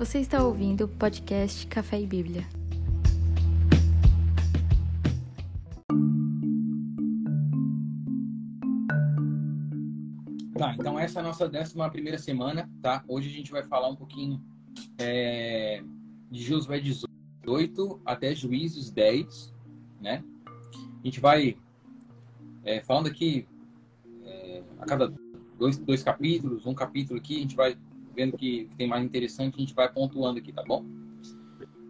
[0.00, 2.48] Você está ouvindo o podcast Café e Bíblia.
[10.56, 13.04] Tá, então essa é a nossa décima primeira semana, tá?
[13.06, 14.42] Hoje a gente vai falar um pouquinho
[14.96, 15.82] é,
[16.30, 19.52] de Josué 18 até Juízes 10,
[20.00, 20.24] né?
[20.46, 21.58] A gente vai
[22.64, 23.46] é, falando aqui
[24.24, 25.12] é, a cada
[25.58, 27.76] dois, dois capítulos, um capítulo aqui, a gente vai
[28.20, 30.84] vendo que, que tem mais interessante, a gente vai pontuando aqui, tá bom?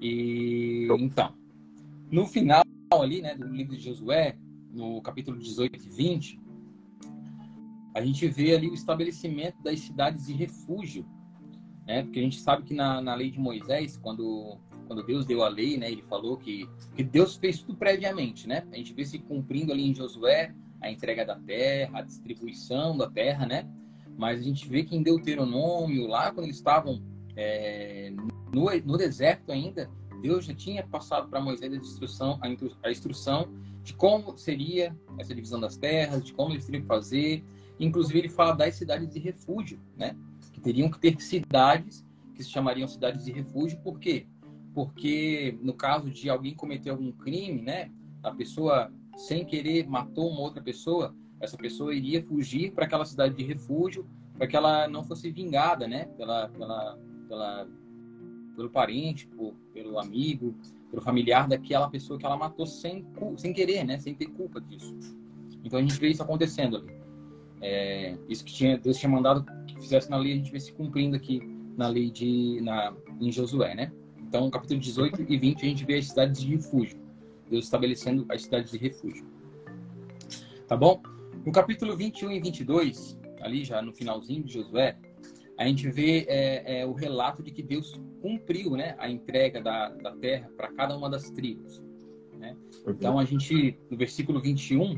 [0.00, 1.34] E então,
[2.10, 2.62] no final
[2.92, 4.36] ali, né, do livro de Josué,
[4.72, 6.40] no capítulo 18 e 20,
[7.94, 11.04] a gente vê ali o estabelecimento das cidades de refúgio,
[11.86, 12.02] né?
[12.02, 15.48] Porque a gente sabe que na, na lei de Moisés, quando quando Deus deu a
[15.48, 18.66] lei, né, ele falou que, que Deus fez tudo previamente, né?
[18.72, 23.08] A gente vê se cumprindo ali em Josué a entrega da terra, a distribuição da
[23.08, 23.68] terra, né?
[24.20, 27.02] Mas a gente vê que em Deuteronômio, lá quando eles estavam
[27.34, 28.12] é,
[28.52, 32.38] no, no deserto ainda, Deus já tinha passado para Moisés a instrução,
[32.82, 33.48] a instrução
[33.82, 37.42] de como seria essa divisão das terras, de como eles teriam que fazer.
[37.78, 40.14] Inclusive, ele fala das cidades de refúgio, né?
[40.52, 44.26] Que teriam que ter cidades que se chamariam cidades de refúgio, por quê?
[44.74, 47.90] porque no caso de alguém cometer algum crime, né,
[48.22, 53.34] a pessoa sem querer matou uma outra pessoa, essa pessoa iria fugir para aquela cidade
[53.34, 54.06] de refúgio,
[54.40, 57.68] para que ela não fosse vingada, né, pela, pela, pela
[58.56, 60.54] pelo parente, por, pelo amigo,
[60.90, 64.96] pelo familiar daquela pessoa que ela matou sem sem querer, né, sem ter culpa disso.
[65.62, 66.90] Então a gente vê isso acontecendo ali.
[67.60, 70.72] É, isso que tinha, Deus tinha mandado que fizesse na lei, a gente vê se
[70.72, 71.42] cumprindo aqui
[71.76, 73.92] na lei de na em Josué, né?
[74.20, 76.98] Então, capítulo 18 e 20, a gente vê as cidades de refúgio.
[77.50, 79.26] Deus estabelecendo as cidades de refúgio.
[80.66, 81.02] Tá bom?
[81.44, 84.96] No capítulo 21 e 22, ali já no finalzinho de Josué,
[85.58, 89.90] a gente vê é, é, o relato de que Deus cumpriu né, a entrega da,
[89.90, 91.82] da terra para cada uma das tribos.
[92.38, 92.56] Né?
[92.88, 94.94] Então, a gente, no versículo 21,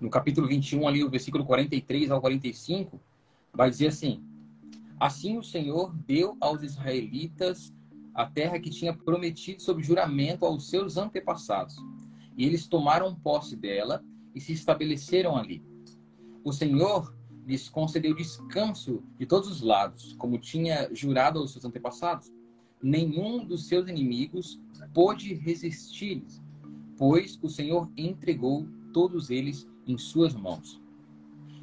[0.00, 3.00] no capítulo 21, ali, o versículo 43 ao 45,
[3.54, 4.22] vai dizer assim:
[5.00, 7.72] Assim o Senhor deu aos israelitas
[8.14, 11.76] a terra que tinha prometido sob juramento aos seus antepassados.
[12.36, 14.04] E eles tomaram posse dela
[14.34, 15.64] e se estabeleceram ali.
[16.44, 17.14] O Senhor
[17.46, 22.32] lhes concedeu descanso de todos os lados, como tinha jurado aos seus antepassados.
[22.82, 24.60] Nenhum dos seus inimigos
[24.92, 26.42] pôde resistir-lhes,
[26.96, 30.80] pois o Senhor entregou todos eles em suas mãos.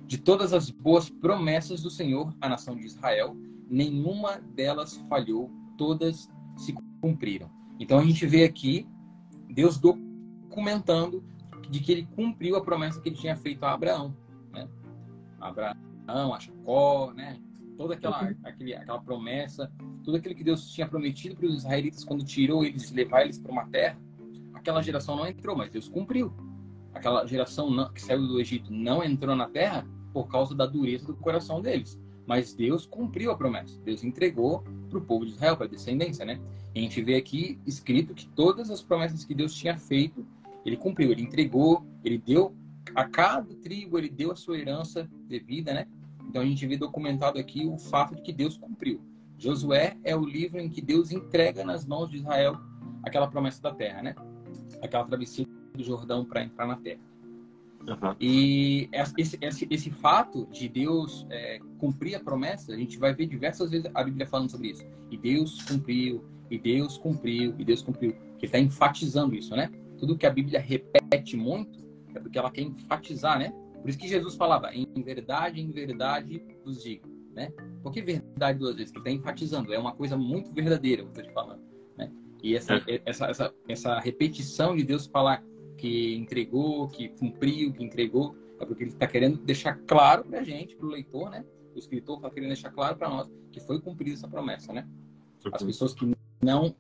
[0.06, 3.36] De todas as boas promessas do Senhor à nação de Israel,
[3.69, 7.50] nenhuma delas falhou, todas se cumpriram.
[7.80, 8.88] Então a gente vê aqui
[9.50, 11.24] Deus documentando
[11.69, 14.16] de que ele cumpriu a promessa que ele tinha feito a Abraão?
[15.41, 17.40] Abraão, a Jacó, né?
[17.78, 18.35] Toda aquela, uhum.
[18.44, 19.72] aquele, aquela promessa,
[20.03, 23.51] tudo aquilo que Deus tinha prometido para os israelitas quando tirou eles, levar eles para
[23.51, 23.97] uma terra,
[24.53, 26.31] aquela geração não entrou, mas Deus cumpriu.
[26.94, 31.07] Aquela geração não, que saiu do Egito não entrou na terra por causa da dureza
[31.07, 32.00] do coração deles.
[32.28, 33.80] Mas Deus cumpriu a promessa.
[33.81, 36.40] Deus entregou para o povo de Israel, para a descendência, né?
[36.75, 40.25] E a gente vê aqui escrito que todas as promessas que Deus tinha feito,
[40.66, 42.56] ele cumpriu, ele entregou, ele deu
[42.96, 45.88] a cada tribo, ele deu a sua herança devida, né?
[46.28, 49.02] Então a gente vê documentado aqui o fato de que Deus cumpriu.
[49.38, 52.59] Josué é o livro em que Deus entrega nas mãos de Israel
[53.03, 54.16] aquela promessa da terra, né?
[54.81, 57.02] Aquela travessia do Jordão para entrar na terra.
[57.81, 58.16] Uhum.
[58.19, 63.25] E esse, esse, esse, fato de Deus é, cumprir a promessa, a gente vai ver
[63.25, 64.86] diversas vezes a Bíblia falando sobre isso.
[65.09, 68.16] E Deus cumpriu, e Deus cumpriu, e Deus cumpriu.
[68.38, 69.72] Que está enfatizando isso, né?
[69.98, 71.81] Tudo que a Bíblia repete muito
[72.16, 73.53] é porque ela quer enfatizar, né?
[73.81, 77.51] Por isso que Jesus falava, em verdade, em verdade vos digo, né?
[77.81, 78.91] Por que verdade duas vezes?
[78.91, 81.61] Porque está enfatizando, é uma coisa muito verdadeira, eu estou te falando,
[81.97, 82.11] né?
[82.44, 83.01] E essa, é.
[83.05, 85.44] essa, essa, essa repetição de Deus falar
[85.77, 90.44] que entregou, que cumpriu, que entregou, é porque ele está querendo deixar claro para a
[90.44, 91.44] gente, para o leitor, né?
[91.74, 94.88] O escritor está querendo deixar claro para nós que foi cumprida essa promessa, né?
[95.51, 96.06] As pessoas que
[96.41, 96.75] não,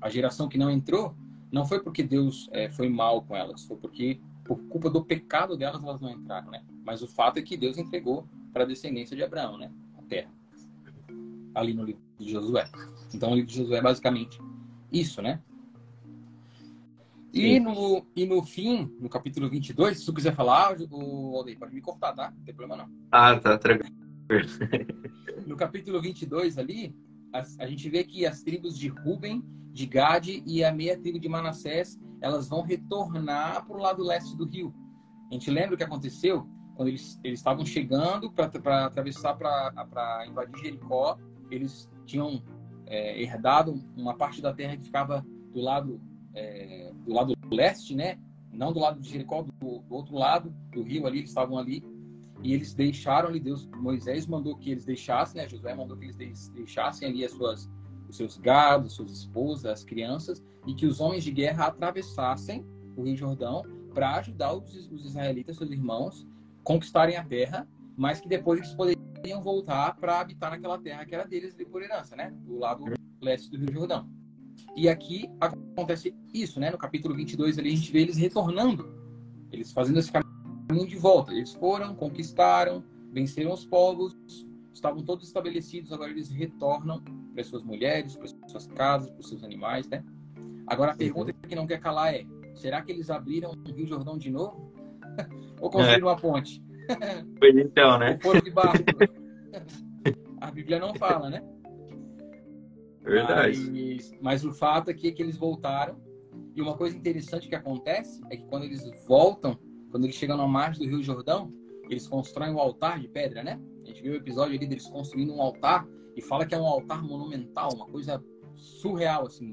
[0.00, 1.14] a geração que não entrou,
[1.54, 5.56] não foi porque Deus é, foi mal com elas, foi porque por culpa do pecado
[5.56, 6.64] delas elas não entraram, né?
[6.84, 9.70] Mas o fato é que Deus entregou para a descendência de Abraão, né?
[9.96, 10.32] A terra.
[11.54, 12.68] Ali no livro de Josué.
[13.14, 14.36] Então o livro de Josué é basicamente
[14.90, 15.40] isso, né?
[17.32, 21.80] E no, e no fim, no capítulo 22, se tu quiser falar, o pode me
[21.80, 22.32] cortar, tá?
[22.36, 22.92] Não tem problema não.
[23.12, 23.94] Ah, tá, tranquilo.
[25.46, 26.92] no capítulo 22 ali,
[27.34, 29.42] a, a, gente vê que as tribos de Ruben,
[29.72, 34.36] de Gade e a meia tribo de Manassés, elas vão retornar para o lado leste
[34.36, 34.72] do rio.
[35.30, 36.48] A gente lembra o que aconteceu?
[36.76, 41.18] Quando eles, eles estavam chegando para atravessar para invadir Jericó,
[41.50, 42.42] eles tinham
[42.86, 46.00] é, herdado uma parte da terra que ficava do lado
[46.34, 48.18] é, do lado leste, né?
[48.52, 51.82] Não do lado de Jericó, do, do, outro lado do rio ali, eles estavam ali.
[52.44, 55.48] E eles deixaram ali, Deus, Moisés mandou que eles deixassem, né?
[55.48, 57.70] Josué mandou que eles deixassem ali as suas,
[58.06, 62.62] os seus gados, suas esposas, as crianças, e que os homens de guerra atravessassem
[62.94, 63.62] o Rio Jordão
[63.94, 66.26] para ajudar os, os israelitas, seus irmãos,
[66.62, 71.24] conquistarem a terra, mas que depois eles poderiam voltar para habitar naquela terra que era
[71.26, 72.30] deles ali por herança, né?
[72.44, 72.84] Do lado
[73.22, 74.06] leste do Rio Jordão.
[74.76, 76.70] E aqui acontece isso, né?
[76.70, 78.86] No capítulo 22 ali a gente vê eles retornando,
[79.50, 80.23] eles fazendo esse caminho
[80.82, 81.32] de volta.
[81.32, 82.82] Eles foram, conquistaram,
[83.12, 84.16] venceram os povos,
[84.72, 89.88] estavam todos estabelecidos, agora eles retornam para suas mulheres, para suas casas, para seus animais,
[89.88, 90.04] né?
[90.66, 94.18] Agora a pergunta que não quer calar é: será que eles abriram o Rio Jordão
[94.18, 94.72] de novo?
[95.60, 96.12] Ou construíram é.
[96.12, 96.62] uma ponte?
[97.38, 98.12] Pois então, né?
[98.12, 98.84] Ou foram de barco?
[100.38, 101.42] a Bíblia não fala, né?
[103.00, 103.70] Verdade.
[103.70, 105.96] Mas, mas, o fato é que, que eles voltaram.
[106.54, 109.58] E uma coisa interessante que acontece é que quando eles voltam,
[109.94, 111.52] quando eles chegam na margem do Rio Jordão,
[111.88, 113.60] eles constroem um altar de pedra, né?
[113.84, 115.86] A gente viu o episódio ali deles construindo um altar
[116.16, 118.20] e fala que é um altar monumental, uma coisa
[118.56, 119.52] surreal, assim,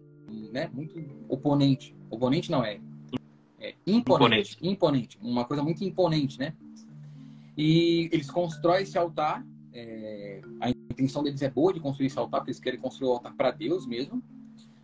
[0.51, 0.67] né?
[0.73, 0.99] Muito
[1.29, 1.95] oponente.
[2.09, 2.81] Oponente não é.
[3.59, 4.57] é imponente, imponente.
[4.63, 5.19] Imponente.
[5.21, 6.55] Uma coisa muito imponente, né?
[7.55, 9.45] E eles constroem esse altar.
[9.71, 13.13] É, a intenção deles é boa de construir esse altar, porque eles querem construir o
[13.13, 14.23] altar para Deus mesmo.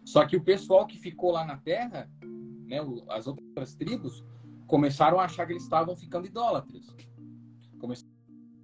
[0.06, 2.08] Só que o pessoal que ficou lá na terra,
[2.68, 2.78] né,
[3.10, 4.24] as outras tribos,
[4.68, 6.96] começaram a achar que eles estavam ficando idólatras.
[7.80, 8.10] Começaram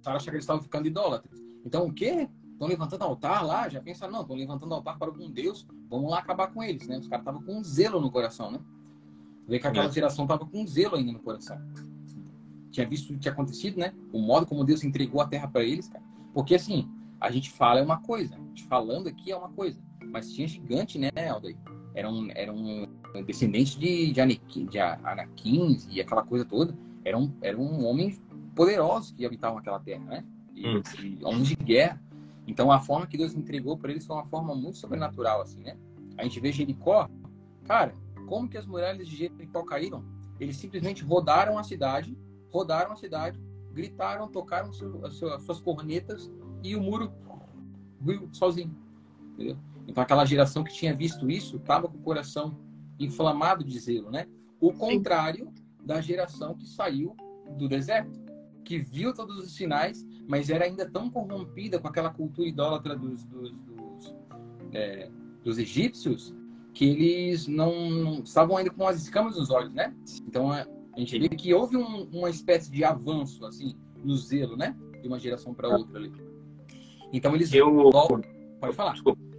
[0.06, 1.42] a achar que eles estavam ficando idólatras.
[1.64, 2.28] Então, o quê?
[2.52, 3.68] Estão levantando altar lá?
[3.68, 6.98] Já pensaram, não, estão levantando altar para algum Deus, vamos lá acabar com eles, né?
[6.98, 8.60] Os caras estavam com zelo no coração, né?
[9.48, 9.92] Vê que aquela é.
[9.92, 11.58] geração estava com zelo ainda no coração.
[12.70, 13.92] Tinha visto o que tinha acontecido, né?
[14.12, 16.04] O modo como Deus entregou a terra para eles, cara.
[16.32, 16.88] Porque assim,
[17.20, 20.46] a gente fala é uma coisa, a gente falando aqui é uma coisa, mas tinha
[20.46, 21.56] gigante, né, Aldair?
[21.94, 22.88] Eram, eram
[23.22, 26.76] descendentes de, de, Anakin, de Anakins e aquela coisa toda.
[27.04, 28.20] Eram, eram homens
[28.54, 30.24] poderosos que habitavam aquela terra, né?
[30.54, 30.82] E, hum.
[31.02, 32.02] e homens de guerra.
[32.46, 35.76] Então a forma que Deus entregou para eles foi uma forma muito sobrenatural, assim, né?
[36.16, 37.08] A gente vê Jericó,
[37.64, 37.94] cara,
[38.26, 40.04] como que as muralhas de Jericó caíram?
[40.38, 42.16] Eles simplesmente rodaram a cidade,
[42.52, 43.40] rodaram a cidade,
[43.72, 44.70] gritaram, tocaram
[45.02, 46.30] as suas cornetas
[46.62, 47.12] e o muro
[48.02, 48.74] ruiu sozinho.
[49.32, 49.56] Entendeu?
[49.86, 52.56] Então aquela geração que tinha visto isso estava com o coração
[52.98, 54.26] inflamado de zelo, né?
[54.60, 55.52] O contrário
[55.82, 57.16] da geração que saiu
[57.58, 58.18] do deserto,
[58.64, 63.26] que viu todos os sinais, mas era ainda tão corrompida com aquela cultura idólatra dos,
[63.26, 64.16] dos, dos,
[64.72, 65.10] é,
[65.42, 66.34] dos egípcios
[66.72, 69.94] que eles não, não, estavam ainda com as escamas nos olhos, né?
[70.26, 70.66] Então a,
[70.96, 74.76] gente vê que houve um, uma espécie de avanço assim no zelo, né?
[75.00, 76.12] De uma geração para outra ali.
[77.12, 77.90] Então eles eu...
[77.92, 78.22] voltam.
[78.60, 78.92] Pode falar.
[78.92, 79.33] Desculpa.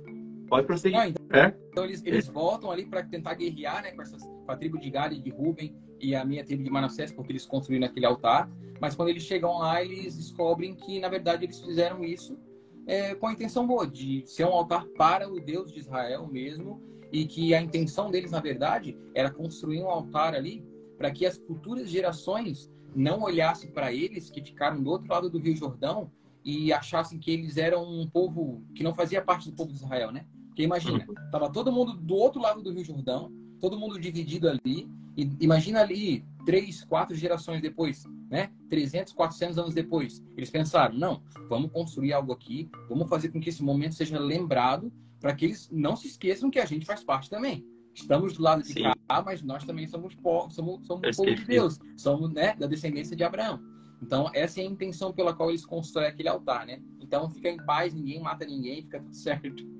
[0.47, 0.97] Pode prosseguir.
[0.97, 1.55] Não, então, é?
[1.71, 4.89] então, eles, eles voltam ali para tentar guerrear né, com, essas, com a tribo de
[4.89, 8.49] Gad e de Ruben e a minha tribo de Manassés, porque eles construíram aquele altar.
[8.79, 12.37] Mas quando eles chegam lá, eles descobrem que, na verdade, eles fizeram isso
[12.85, 16.81] é, com a intenção boa, de ser um altar para o Deus de Israel mesmo,
[17.11, 20.65] e que a intenção deles, na verdade, era construir um altar ali
[20.97, 25.39] para que as futuras gerações não olhassem para eles que ficaram do outro lado do
[25.39, 26.11] Rio Jordão
[26.43, 30.11] e achassem que eles eram um povo que não fazia parte do povo de Israel,
[30.11, 30.25] né?
[30.55, 31.15] Porque imagina, uhum.
[31.31, 35.81] tava todo mundo do outro lado do Rio Jordão, todo mundo dividido ali, e imagina
[35.81, 38.49] ali três, quatro gerações depois, né?
[38.69, 43.49] 300, 400 anos depois, eles pensaram, não, vamos construir algo aqui, vamos fazer com que
[43.49, 47.29] esse momento seja lembrado para que eles não se esqueçam que a gente faz parte
[47.29, 47.65] também.
[47.93, 48.83] Estamos do lado de Sim.
[48.83, 53.13] cá, mas nós também somos, po somos, somos povo de Deus, somos né, da descendência
[53.13, 53.59] de Abraão.
[54.01, 56.81] Então, essa é a intenção pela qual eles constroem aquele altar, né?
[57.01, 59.74] Então, fica em paz, ninguém mata ninguém, fica tudo certo.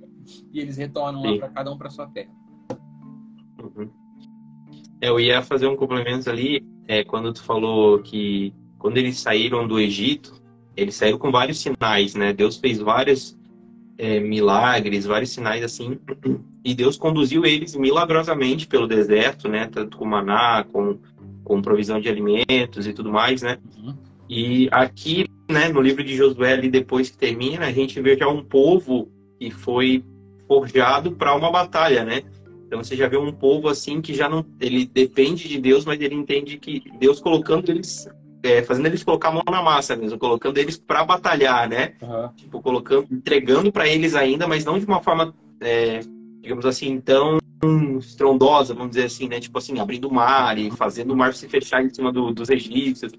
[0.52, 1.32] E eles retornam Sim.
[1.32, 2.32] lá para cada um para sua terra.
[3.62, 3.90] Uhum.
[5.02, 9.80] Eu ia fazer um complemento ali, é, quando tu falou que quando eles saíram do
[9.80, 10.42] Egito,
[10.76, 12.34] eles saíram com vários sinais, né?
[12.34, 13.38] Deus fez vários
[13.98, 16.00] é, milagres, vários sinais assim,
[16.64, 19.68] e Deus conduziu eles milagrosamente pelo deserto, né?
[19.68, 21.00] Tanto com maná, com,
[21.44, 23.58] com provisão de alimentos e tudo mais, né?
[23.78, 23.96] Uhum.
[24.30, 28.28] E aqui, né, no livro de Josué, ali depois que termina, a gente vê já
[28.28, 30.04] um povo que foi
[30.48, 32.24] forjado para uma batalha, né?
[32.68, 36.00] Então você já vê um povo assim que já não, ele depende de Deus, mas
[36.02, 38.08] ele entende que Deus colocando eles,
[38.44, 41.94] é, fazendo eles colocar a mão na massa mesmo, colocando eles para batalhar, né?
[42.02, 42.30] Uhum.
[42.36, 46.00] Tipo colocando, entregando para eles ainda, mas não de uma forma, é,
[46.42, 47.38] digamos assim, tão
[48.00, 49.40] estrondosa, vamos dizer assim, né?
[49.40, 52.50] Tipo assim, abrindo o mar e fazendo o mar se fechar em cima do, dos
[52.50, 53.12] egípcios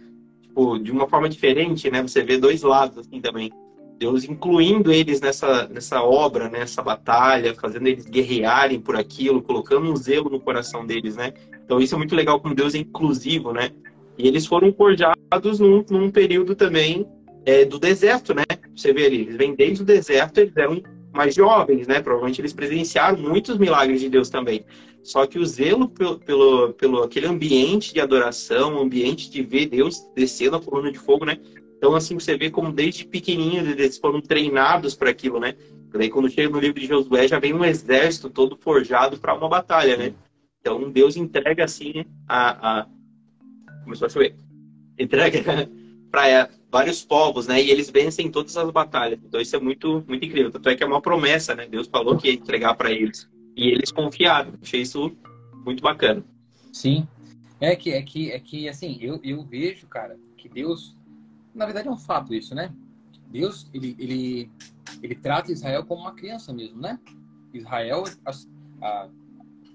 [0.56, 2.00] tipo, de uma forma diferente, né?
[2.00, 3.52] Você vê dois lados assim também.
[3.98, 9.96] Deus incluindo eles nessa, nessa obra, nessa batalha, fazendo eles guerrearem por aquilo, colocando um
[9.96, 11.32] zelo no coração deles, né?
[11.64, 13.70] Então isso é muito legal como Deus é inclusivo, né?
[14.18, 17.06] E eles foram forjados num, num período também
[17.44, 18.44] é, do deserto, né?
[18.74, 22.00] Você vê ali, eles vêm desde o deserto, eles eram mais jovens, né?
[22.00, 24.64] Provavelmente eles presenciaram muitos milagres de Deus também.
[25.02, 30.04] Só que o zelo pelo, pelo, pelo aquele ambiente de adoração, ambiente de ver Deus
[30.14, 31.38] descendo a coluna de fogo, né?
[31.76, 35.54] Então, assim, você vê como desde pequenininhos eles foram treinados para aquilo, né?
[35.92, 39.48] Daí, quando chega no livro de Josué, já vem um exército todo forjado para uma
[39.48, 40.14] batalha, né?
[40.60, 42.80] Então, Deus entrega, assim, a...
[42.80, 42.86] a...
[43.84, 44.34] Começou a chover.
[44.98, 45.38] Entrega
[46.10, 47.62] para vários povos, né?
[47.62, 49.20] E eles vencem todas as batalhas.
[49.24, 50.50] Então, isso é muito, muito incrível.
[50.50, 51.66] Tanto é que é uma promessa, né?
[51.66, 53.28] Deus falou que ia entregar para eles.
[53.56, 54.54] E eles confiaram.
[54.60, 55.16] Achei isso
[55.64, 56.24] muito bacana.
[56.72, 57.06] Sim.
[57.60, 60.94] É que, é que, é que assim, eu, eu vejo, cara, que Deus
[61.56, 62.72] na verdade é um fato isso, né?
[63.28, 64.50] Deus, ele, ele,
[65.02, 67.00] ele trata Israel como uma criança mesmo, né?
[67.52, 68.30] Israel, a,
[68.86, 69.08] a,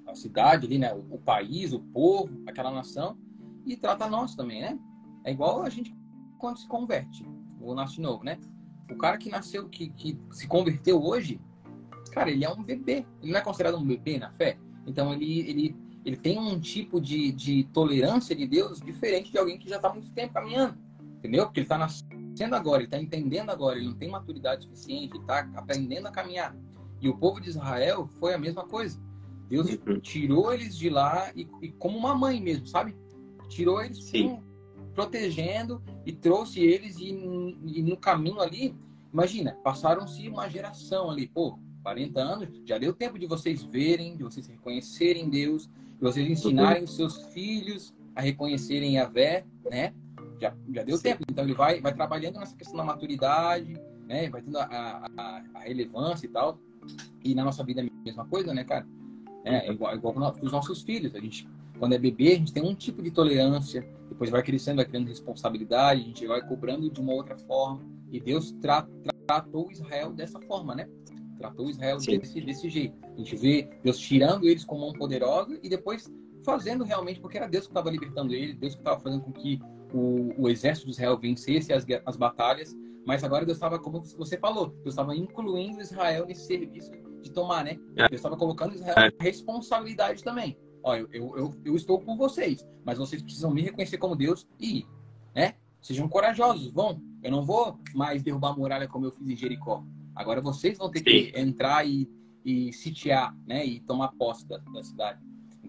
[0.07, 0.93] a cidade ali, né?
[0.93, 3.17] O, o, país, o povo, aquela nação,
[3.65, 4.79] e trata nós também, né?
[5.25, 5.93] É igual a gente
[6.37, 7.25] quando se converte,
[7.59, 8.39] ou nasce de novo, né?
[8.89, 11.39] O cara que nasceu, que, que se converteu hoje,
[12.11, 13.05] cara, ele é um bebê.
[13.21, 14.57] Ele não é considerado um bebê na fé.
[14.85, 19.57] Então, ele, ele, ele tem um tipo de, de tolerância de Deus diferente de alguém
[19.57, 20.77] que já está muito tempo caminhando.
[21.21, 21.45] Entendeu?
[21.45, 25.21] Porque ele está nascendo agora, ele está entendendo agora, ele não tem maturidade suficiente, ele
[25.21, 26.55] está aprendendo a caminhar.
[26.99, 28.99] E o povo de Israel foi a mesma coisa.
[29.47, 29.99] Deus uhum.
[29.99, 32.95] tirou eles de lá e, e, como uma mãe mesmo, sabe?
[33.49, 34.41] Tirou eles com,
[34.95, 37.09] protegendo e trouxe eles e,
[37.65, 38.75] e, no caminho ali,
[39.13, 44.23] imagina, passaram-se uma geração ali, pô, 40 anos, já deu tempo de vocês verem, de
[44.23, 46.85] vocês reconhecerem Deus, de vocês ensinarem uhum.
[46.85, 49.93] os seus filhos a reconhecerem a Vé, né?
[50.41, 51.03] Já, já deu Sim.
[51.03, 51.23] tempo.
[51.29, 54.29] Então ele vai, vai trabalhando nessa questão da maturidade, né?
[54.29, 56.59] Vai tendo a, a, a relevância e tal.
[57.23, 58.87] E na nossa vida é a mesma coisa, né, cara?
[59.45, 61.13] É, é igual, é igual com os nossos filhos.
[61.15, 64.77] A gente, quando é bebê, a gente tem um tipo de tolerância, depois vai crescendo,
[64.77, 67.81] vai criando responsabilidade, a gente vai cobrando de uma outra forma.
[68.11, 68.87] E Deus tra
[69.27, 70.89] tratou Israel dessa forma, né?
[71.37, 72.97] Tratou Israel desse, desse jeito.
[73.03, 76.11] A gente vê Deus tirando eles com mão poderosa e depois
[76.43, 79.59] fazendo realmente, porque era Deus que estava libertando eles, Deus que estava fazendo com que
[79.93, 84.37] o, o exército de Israel vencesse as, as batalhas, mas agora Deus estava, como você
[84.37, 87.79] falou, Deus estava incluindo Israel nesse serviço de tomar, né?
[87.95, 88.07] É.
[88.07, 89.11] Deus estava colocando Israel é.
[89.23, 90.57] responsabilidade também.
[90.83, 94.85] Ó, eu, eu, eu, estou com vocês, mas vocês precisam me reconhecer como Deus e,
[95.35, 95.55] né?
[95.81, 97.01] Sejam corajosos, vão.
[97.23, 99.83] Eu não vou mais derrubar a muralha como eu fiz em Jericó.
[100.15, 102.09] Agora vocês vão ter que entrar e,
[102.43, 103.65] e sitiar, né?
[103.65, 105.19] E tomar posse da, da cidade.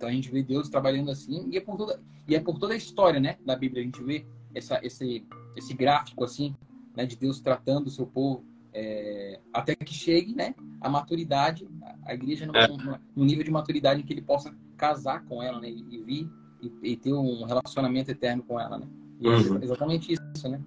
[0.02, 2.74] Então a gente vê Deus trabalhando assim e é por toda e é por toda
[2.74, 6.56] a história, né, da Bíblia a gente vê essa, esse esse gráfico assim,
[6.96, 8.44] né, de Deus tratando o seu povo
[8.74, 11.68] é, até que chegue, né, a maturidade,
[12.04, 12.66] a igreja no, é.
[13.14, 16.28] no, nível de maturidade em que ele possa casar com ela, né, e, vir
[16.60, 18.88] e, e, ter um relacionamento eterno com ela, né.
[19.22, 19.58] É uhum.
[19.58, 20.60] é exatamente isso, né,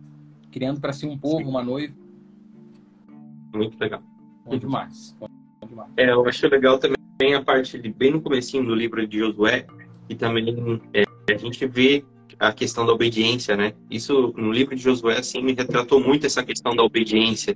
[0.50, 1.50] criando para si um povo, Sim.
[1.50, 1.94] uma noiva.
[3.54, 4.02] Muito legal.
[4.46, 5.14] Bom demais.
[5.20, 5.28] Bom
[5.68, 5.92] demais.
[5.98, 9.66] É, eu acho legal também tem a parte bem no comecinho do livro de Josué,
[10.10, 11.04] e também é,
[11.34, 12.04] a gente vê
[12.40, 13.74] a questão da obediência, né?
[13.90, 17.56] Isso no livro de Josué, assim, me retratou muito essa questão da obediência,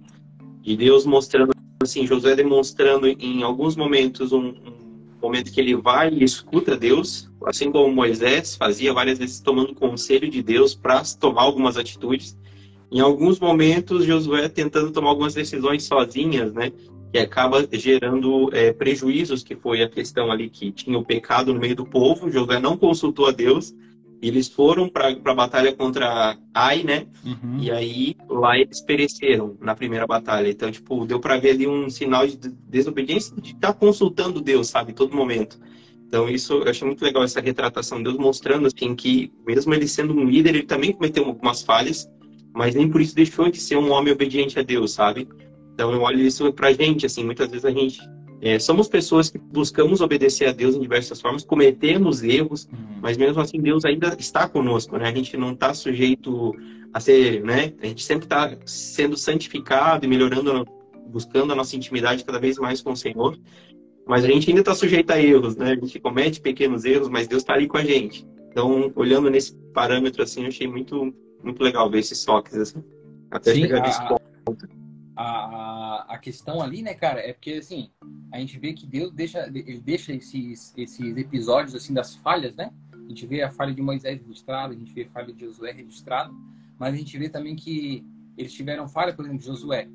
[0.61, 1.51] de Deus mostrando,
[1.81, 7.29] assim, Josué demonstrando em alguns momentos um, um momento que ele vai e escuta Deus,
[7.45, 12.37] assim como Moisés fazia várias vezes tomando conselho de Deus para tomar algumas atitudes.
[12.91, 16.71] Em alguns momentos, Josué tentando tomar algumas decisões sozinhas, né?
[17.11, 21.59] Que acaba gerando é, prejuízos, que foi a questão ali que tinha o pecado no
[21.59, 23.73] meio do povo, Josué não consultou a Deus,
[24.21, 27.07] eles foram para a batalha contra Ai, né?
[27.23, 27.59] Uhum.
[27.59, 30.49] E aí lá eles pereceram na primeira batalha.
[30.49, 34.67] Então, tipo, deu para ver ali um sinal de desobediência de estar tá consultando Deus,
[34.67, 35.57] sabe, todo momento.
[36.05, 39.87] Então, isso eu achei muito legal essa retratação de Deus mostrando assim que mesmo ele
[39.87, 42.09] sendo um líder, ele também cometeu algumas falhas,
[42.53, 45.27] mas nem por isso deixou de ser um homem obediente a Deus, sabe?
[45.79, 48.01] Então eu olho isso pra gente, assim, muitas vezes a gente
[48.41, 52.99] é, somos pessoas que buscamos obedecer a Deus em diversas formas, cometemos erros, uhum.
[53.01, 55.07] mas mesmo assim Deus ainda está conosco, né?
[55.07, 56.53] A gente não está sujeito
[56.93, 57.73] a ser, né?
[57.81, 60.67] A gente sempre está sendo santificado e melhorando,
[61.07, 63.39] buscando a nossa intimidade cada vez mais com o Senhor.
[64.05, 65.71] Mas a gente ainda está sujeito a erros, né?
[65.71, 68.27] A gente comete pequenos erros, mas Deus está ali com a gente.
[68.51, 72.83] Então, olhando nesse parâmetro assim, eu achei muito, muito legal ver esses toques assim,
[73.31, 74.78] até Sim, chegar nesse ponto
[75.21, 77.91] a, a questão ali, né, cara, é porque assim,
[78.31, 82.71] a gente vê que Deus deixa, ele deixa esses, esses episódios assim das falhas, né?
[82.93, 85.73] A gente vê a falha de Moisés registrada, a gente vê a falha de Josué
[85.73, 86.33] registrada,
[86.77, 88.05] mas a gente vê também que
[88.37, 89.89] eles tiveram falha, por exemplo, de Josué.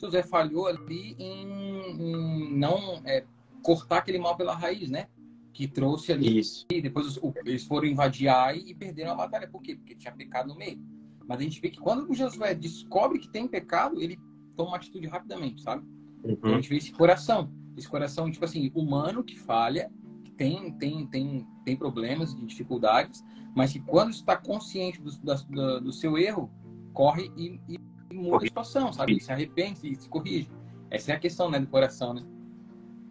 [0.00, 3.24] Josué falhou ali em, em não é,
[3.62, 5.06] cortar aquele mal pela raiz, né?
[5.52, 6.40] Que trouxe ali.
[6.40, 6.66] Isso.
[6.68, 9.46] E depois os, eles foram invadir Ai e perderam a batalha.
[9.46, 9.76] Por quê?
[9.76, 10.82] Porque tinha pecado no meio.
[11.28, 14.18] Mas a gente vê que quando o Josué descobre que tem pecado, ele
[14.56, 15.84] toma uma atitude rapidamente, sabe?
[16.22, 16.32] Uhum.
[16.32, 17.52] Então a gente vê esse coração.
[17.76, 19.90] Esse coração, tipo assim, humano que falha,
[20.22, 23.22] que tem, tem, tem, tem problemas de dificuldades,
[23.54, 26.50] mas que quando está consciente do, do, do, seu erro,
[26.92, 29.20] corre e, e muda a situação, sabe?
[29.20, 30.48] Se arrepende e se corrige.
[30.90, 32.22] Essa é a questão, né, do coração, né?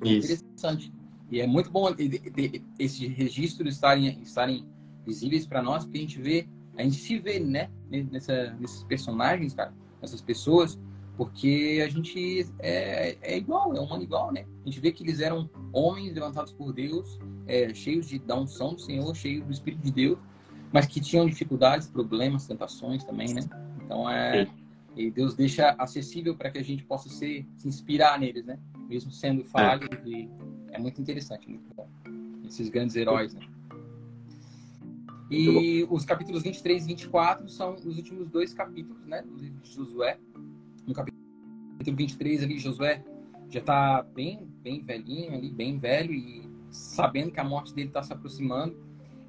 [0.04, 0.32] Isso.
[0.32, 0.94] Interessante.
[1.30, 1.88] E é muito bom
[2.80, 4.68] esses registros estarem, estarem
[5.06, 6.48] visíveis para nós, porque a gente vê,
[6.78, 10.80] a gente se vê, né, nessa, nesses personagens, cara, essas pessoas,
[11.16, 14.46] porque a gente é, é igual, é humano igual, né?
[14.64, 18.74] A gente vê que eles eram homens levantados por Deus, é, cheios de, da unção
[18.74, 20.18] do Senhor, cheios do Espírito de Deus,
[20.72, 23.42] mas que tinham dificuldades, problemas, tentações também, né?
[23.84, 24.48] Então é.
[24.96, 28.60] E Deus deixa acessível para que a gente possa se, se inspirar neles, né?
[28.88, 29.90] Mesmo sendo falhos.
[29.92, 30.08] É.
[30.08, 30.30] E
[30.72, 31.88] é muito interessante, muito bom.
[32.46, 33.42] Esses grandes heróis, né?
[35.32, 39.24] E os capítulos 23 e 24 são os últimos dois capítulos, né?
[39.24, 40.20] Do livro de Josué.
[40.86, 41.24] No capítulo
[41.80, 43.04] 23 ali, Josué
[43.50, 48.02] já está bem, bem velhinho ali, bem velho e sabendo que a morte dele está
[48.02, 48.76] se aproximando,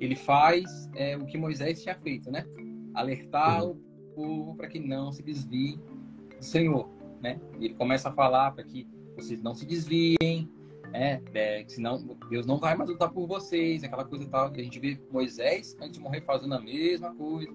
[0.00, 2.46] ele faz é, o que Moisés tinha feito, né?
[2.94, 3.74] Alertar o
[4.14, 5.78] povo para que não se desvie
[6.36, 6.88] do Senhor,
[7.20, 7.40] né?
[7.60, 10.48] E ele começa a falar para que vocês não se desviem,
[10.90, 11.20] né?
[11.34, 14.54] É, senão Deus não vai mais lutar por vocês, aquela coisa e tal.
[14.56, 17.52] E a gente vê Moisés, antes de morrer, fazendo a mesma coisa,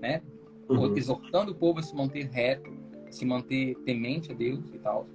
[0.00, 0.22] né?
[0.68, 0.96] Uhum.
[0.96, 2.70] Exortando o povo a se manter reto,
[3.14, 5.06] se manter temente a Deus e tal.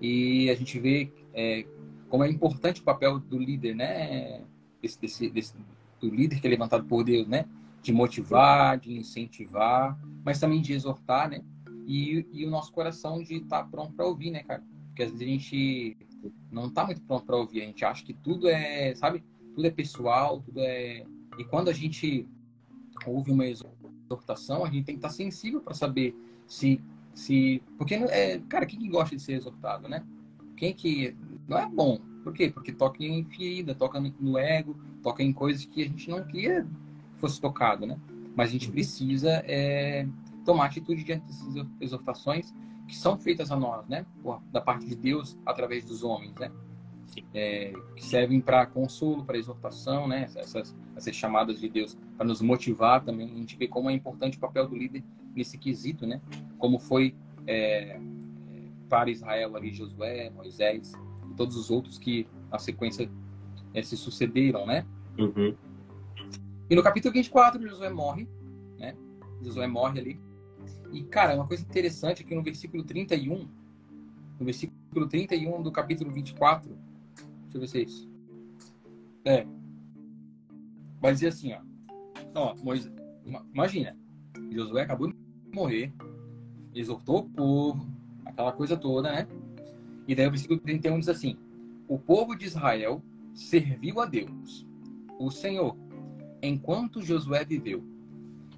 [0.00, 1.66] E a gente vê é,
[2.08, 4.42] como é importante o papel do líder, né?
[4.80, 5.54] Desse, desse, desse,
[6.00, 7.46] do líder que é levantado por Deus, né?
[7.80, 11.42] De motivar, de incentivar, mas também de exortar, né?
[11.86, 14.62] E, e o nosso coração de estar tá pronto para ouvir, né, cara?
[14.88, 15.96] Porque às vezes a gente
[16.50, 19.24] não está muito pronto para ouvir, a gente acha que tudo é, sabe?
[19.54, 21.04] Tudo é pessoal, tudo é.
[21.38, 22.28] E quando a gente
[23.06, 26.14] ouve uma exortação, a gente tem que estar tá sensível para saber
[26.46, 26.80] se.
[27.14, 30.04] Se Porque, é, cara, quem que gosta de ser exortado, né?
[30.56, 31.16] Quem que.
[31.48, 31.98] Não é bom.
[32.22, 32.50] Por quê?
[32.50, 36.62] Porque toca em ferida, toca no ego, toca em coisas que a gente não queria
[37.12, 37.98] que fosse tocado, né?
[38.34, 38.72] Mas a gente uhum.
[38.72, 40.06] precisa é,
[40.44, 42.54] tomar atitude diante dessas exortações
[42.86, 44.06] que são feitas a nós, né?
[44.52, 46.50] Da parte de Deus através dos homens, né?
[47.34, 50.28] É, que servem para consolo, para exortação, né?
[50.34, 53.30] Essas, essas chamadas de Deus para nos motivar também.
[53.30, 56.20] A gente vê como é importante o papel do líder nesse quesito, né?
[56.58, 57.14] Como foi
[57.46, 58.00] é,
[58.88, 60.92] para Israel ali Josué, Moisés
[61.30, 63.10] e todos os outros que na sequência
[63.74, 64.86] é, se sucederam, né?
[65.18, 65.54] Uhum.
[66.68, 68.28] E no capítulo 24, Josué morre,
[68.78, 68.94] né?
[69.42, 70.20] Josué morre ali.
[70.92, 73.48] E, cara, uma coisa interessante é que no versículo 31,
[74.38, 76.76] no versículo 31 do capítulo 24,
[77.52, 78.10] deixa eu ver se é isso.
[79.24, 79.46] É.
[81.00, 81.60] Vai dizer assim, ó.
[82.34, 82.92] Ó, Moisés,
[83.52, 83.96] imagina,
[84.50, 85.16] Josué acabou de
[85.52, 85.92] morrer,
[86.74, 87.86] exortou o povo,
[88.24, 89.28] aquela coisa toda, né?
[90.08, 91.36] E daí o versículo 31 diz assim:
[91.86, 93.02] O povo de Israel
[93.34, 94.66] serviu a Deus,
[95.18, 95.76] o Senhor,
[96.42, 97.84] enquanto Josué viveu,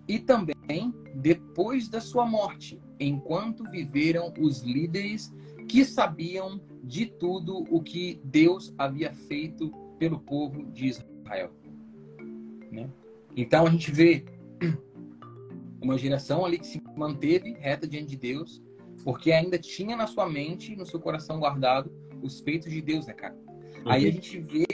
[0.06, 5.34] e também depois da sua morte, enquanto viveram os líderes
[5.68, 11.50] que sabiam de tudo o que Deus havia feito pelo povo de Israel.
[12.70, 12.90] Né?
[13.36, 14.24] Então a gente vê
[15.80, 18.62] uma geração ali que se manteve reta diante de Deus,
[19.02, 23.12] porque ainda tinha na sua mente, no seu coração guardado, os feitos de Deus, né,
[23.12, 23.34] cara?
[23.34, 23.90] Uhum.
[23.90, 24.66] Aí a gente vê,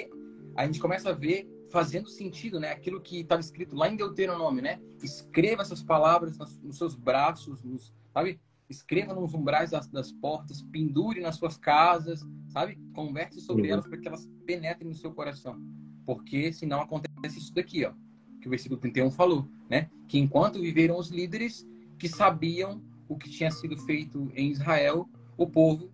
[0.55, 2.71] a gente começa a ver fazendo sentido, né?
[2.71, 4.81] Aquilo que estava escrito lá em Deuteronômio, né?
[5.03, 8.41] Escreva essas palavras nos seus braços, nos, sabe?
[8.71, 12.79] Escreva nos umbrais das, das, portas, pendure nas suas casas, sabe?
[12.95, 13.73] Converse sobre uhum.
[13.73, 15.61] elas para que elas penetrem no seu coração.
[16.07, 17.93] Porque senão acontece isso daqui, ó.
[18.41, 19.91] Que o versículo 31 falou, né?
[20.07, 25.47] Que enquanto viveram os líderes que sabiam o que tinha sido feito em Israel, o
[25.47, 25.91] povo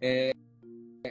[0.00, 0.34] é,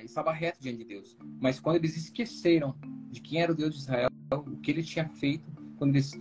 [0.03, 1.15] estava reto diante de Deus.
[1.39, 2.75] Mas quando eles esqueceram
[3.11, 5.45] de quem era o Deus de Israel, o que ele tinha feito,
[5.77, 6.11] quando eles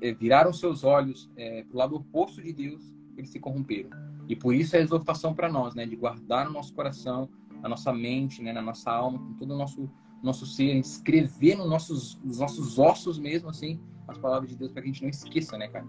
[0.00, 3.90] é, viraram seus olhos é, para o lado oposto de Deus, eles se corromperam.
[4.28, 7.28] E por isso é a exortação para nós, né, de guardar no nosso coração,
[7.62, 9.88] na nossa mente, né, na nossa alma, com todo o nosso
[10.22, 14.82] nosso ser, escrever nos nossos, nos nossos ossos mesmo, assim, as palavras de Deus, para
[14.82, 15.86] que a gente não esqueça, né, cara?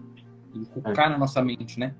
[0.54, 1.94] Inculcar na nossa mente, né?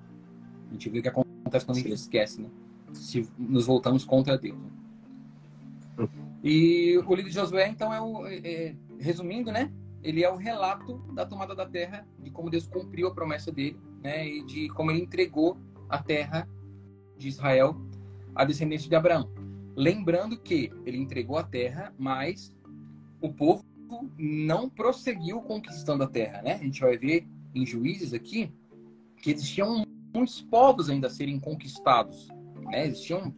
[0.68, 2.48] A gente vê o que acontece quando a gente esquece, né?
[2.92, 4.58] Se nos voltamos contra Deus.
[4.58, 6.08] Né?
[6.42, 8.26] E o livro de Josué, então, é o.
[8.26, 9.72] É, é, resumindo, né?
[10.02, 13.78] Ele é o relato da tomada da terra, de como Deus cumpriu a promessa dele,
[14.02, 14.26] né?
[14.26, 16.48] E de como ele entregou a terra
[17.16, 17.76] de Israel
[18.38, 19.28] a descendência de Abraão.
[19.76, 22.54] Lembrando que ele entregou a terra, mas
[23.20, 23.64] o povo
[24.16, 26.54] não prosseguiu conquistando a terra, né?
[26.54, 28.52] A gente vai ver em Juízes aqui
[29.16, 32.28] que existiam muitos povos ainda a serem conquistados,
[32.70, 32.86] né?
[32.86, 33.34] Existiam,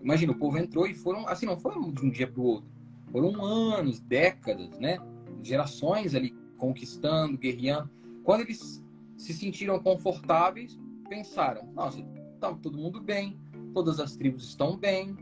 [0.00, 2.70] imagina, o povo entrou e foram, assim, não foram de um dia para o outro,
[3.12, 4.98] foram anos, décadas, né?
[5.42, 7.90] Gerações ali conquistando, guerreando.
[8.24, 8.82] Quando eles
[9.16, 12.00] se sentiram confortáveis, pensaram: nossa,
[12.34, 13.40] está todo mundo bem,
[13.74, 15.16] todas as tribos estão bem,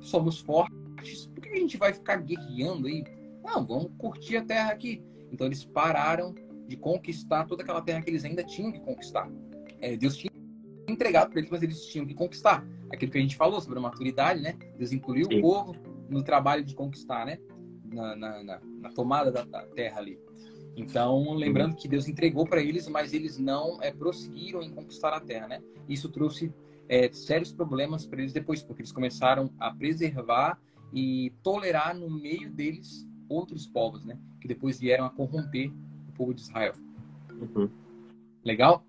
[0.00, 3.04] somos fortes, por que a gente vai ficar guerreando aí?
[3.42, 5.02] Não, vamos curtir a terra aqui.
[5.30, 6.34] Então eles pararam
[6.66, 9.30] de conquistar toda aquela terra que eles ainda tinham que conquistar.
[9.80, 10.30] É, Deus tinha
[10.88, 12.66] entregado para eles, mas eles tinham que conquistar.
[12.90, 14.56] Aquilo que a gente falou sobre a maturidade, né?
[14.78, 15.38] Deus incluiu Sim.
[15.38, 15.74] o povo
[16.08, 17.38] no trabalho de conquistar, né?
[17.84, 20.18] Na, na, na, na tomada da, da, terra ali.
[20.76, 25.20] Então, lembrando que Deus entregou para eles, mas eles não é, prosseguiram em conquistar a
[25.20, 25.62] terra, né?
[25.88, 26.52] Isso trouxe
[26.88, 30.58] é, sérios problemas para eles depois, porque eles começaram a preservar
[30.92, 34.18] e tolerar no meio deles outros povos, né?
[34.40, 35.72] Que depois vieram a corromper
[36.08, 36.74] o povo de Israel.
[37.30, 37.68] Uhum.
[38.44, 38.84] Legal?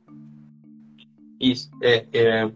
[1.39, 1.69] Isso.
[1.81, 2.51] É, é,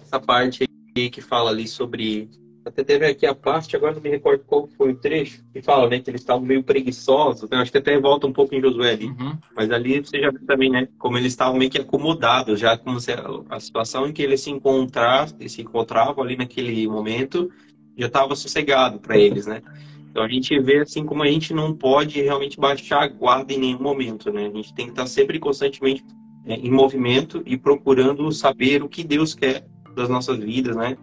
[0.00, 0.64] essa parte
[0.96, 2.30] aí que fala ali sobre.
[2.64, 5.88] Até teve aqui a parte, agora não me recordo qual foi o trecho, que fala
[5.88, 7.48] né, que eles estavam meio preguiçosos.
[7.48, 7.56] Né?
[7.56, 9.06] Acho que até volta um pouco em Josué ali.
[9.06, 9.38] Uhum.
[9.56, 10.86] Mas ali você já vê também, né?
[10.98, 13.12] Como eles estavam meio que acomodados, já como se
[13.48, 17.50] a situação em que eles se encontravam, se encontravam ali naquele momento,
[17.96, 19.62] já estava sossegado para eles, né?
[20.10, 23.58] Então a gente vê assim como a gente não pode realmente baixar a guarda em
[23.58, 24.46] nenhum momento, né?
[24.46, 26.04] A gente tem que estar sempre constantemente
[26.46, 30.96] é, em movimento e procurando saber o que Deus quer das nossas vidas, né?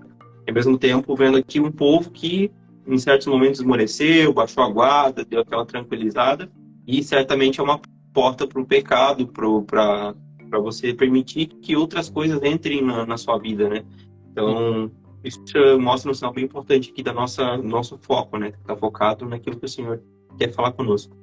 [0.47, 2.49] E ao mesmo tempo vendo aqui um povo que
[2.87, 6.49] em certos momentos esmoreceu, baixou a guarda, deu aquela tranquilizada
[6.87, 7.81] e certamente é uma
[8.13, 10.15] porta para o pecado, para
[10.59, 13.83] você permitir que outras coisas entrem na, na sua vida, né?
[14.31, 14.89] Então
[15.23, 15.41] isso
[15.79, 18.49] mostra um sinal bem importante aqui da nossa nosso foco, né?
[18.49, 20.01] Está focado naquilo que o Senhor
[20.37, 21.15] quer falar conosco.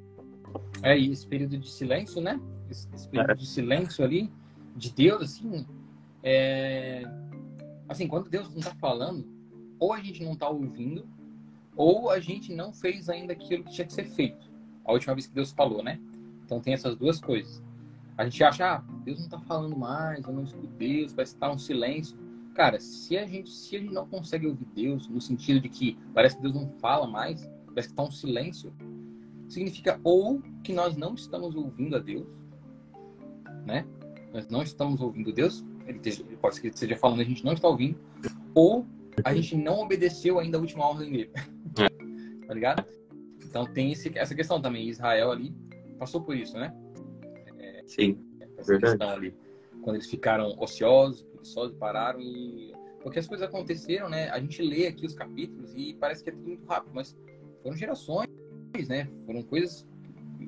[0.83, 2.39] É, e esse período de silêncio, né?
[2.71, 3.35] Esse, esse período é.
[3.35, 4.31] de silêncio ali,
[4.77, 5.67] de Deus, assim,
[6.23, 7.05] é...
[7.89, 9.27] assim, quando Deus não está falando,
[9.79, 11.07] ou a gente não está ouvindo,
[11.77, 14.51] ou a gente não fez ainda aquilo que tinha que ser feito.
[14.85, 16.01] A última vez que Deus falou, né?
[16.45, 17.63] Então tem essas duas coisas.
[18.17, 21.51] A gente acha, ah, Deus não está falando mais, eu não escuto Deus, vai estar
[21.51, 22.17] um silêncio.
[22.55, 25.99] Cara, se a gente se a gente não consegue ouvir Deus no sentido de que
[26.15, 28.73] parece que Deus não fala mais, parece que está um silêncio,
[29.49, 32.29] significa ou que nós não estamos ouvindo a Deus,
[33.67, 33.85] né?
[34.33, 35.99] Nós não estamos ouvindo Deus, ele,
[36.41, 37.99] pode ser que esteja falando a gente não está ouvindo,
[38.55, 38.87] ou
[39.25, 41.31] a gente não obedeceu ainda a última ordem dele.
[42.47, 42.85] tá ligado?
[43.45, 44.89] Então tem esse, essa questão também.
[44.89, 45.55] Israel ali
[45.99, 46.75] passou por isso, né?
[47.59, 48.19] É, Sim.
[48.59, 48.99] Essa verdade.
[48.99, 49.35] questão ali.
[49.83, 52.73] Quando eles ficaram ociosos, só pararam e.
[53.03, 54.31] Porque as coisas aconteceram, né?
[54.31, 57.15] A gente lê aqui os capítulos e parece que é tudo muito rápido, mas
[57.63, 58.29] foram gerações,
[58.89, 59.09] né?
[59.27, 59.87] Foram coisas.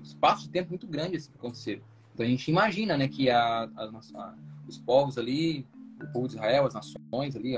[0.03, 1.83] espaço de tempo muito grande assim, que aconteceram.
[2.15, 4.35] Então a gente imagina, né, que a, a, a,
[4.67, 5.67] os povos ali,
[6.03, 7.57] o povo de Israel, as nações ali,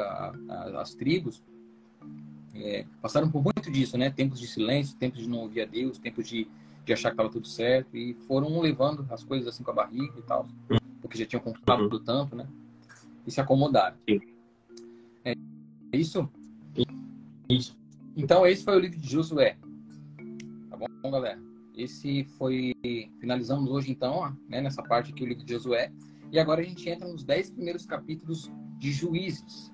[0.76, 1.42] as tribos,
[2.54, 4.10] é, passaram por muito disso, né?
[4.10, 6.48] Tempos de silêncio, tempos de não ouvir a Deus, tempos de,
[6.84, 10.18] de achar que estava tudo certo e foram levando as coisas assim com a barriga
[10.18, 10.48] e tal,
[11.00, 12.04] porque já tinham conquistado uhum.
[12.04, 12.46] tanto, né?
[13.28, 13.96] e se acomodar.
[15.24, 15.34] É
[15.92, 16.28] isso?
[17.48, 17.76] Isso.
[18.16, 19.56] Então, esse foi o livro de Josué.
[20.70, 21.38] Tá bom, galera?
[21.76, 22.74] Esse foi.
[23.20, 25.92] Finalizamos hoje, então, né, nessa parte aqui, o livro de Josué.
[26.30, 29.72] E agora a gente entra nos dez primeiros capítulos de Juízes.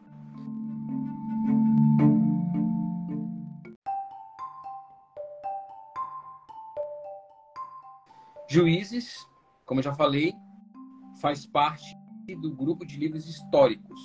[8.49, 9.27] Juízes,
[9.65, 10.33] como eu já falei,
[11.21, 11.97] faz parte
[12.41, 13.99] do grupo de livros históricos.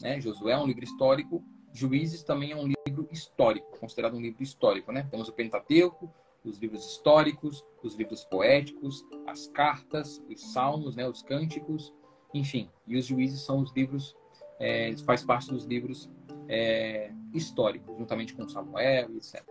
[0.00, 0.20] Né?
[0.20, 4.92] Josué é um livro histórico, Juízes também é um livro histórico, considerado um livro histórico.
[4.92, 5.02] Né?
[5.10, 11.06] Temos o Pentateuco, os livros históricos, os livros poéticos, as cartas, os salmos, né?
[11.08, 11.92] os cânticos,
[12.32, 12.70] enfim.
[12.86, 14.16] E os Juízes são os livros,
[14.58, 16.10] é, faz parte dos livros
[16.48, 19.44] é, históricos, juntamente com Samuel, etc.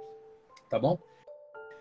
[0.70, 1.00] Tá bom?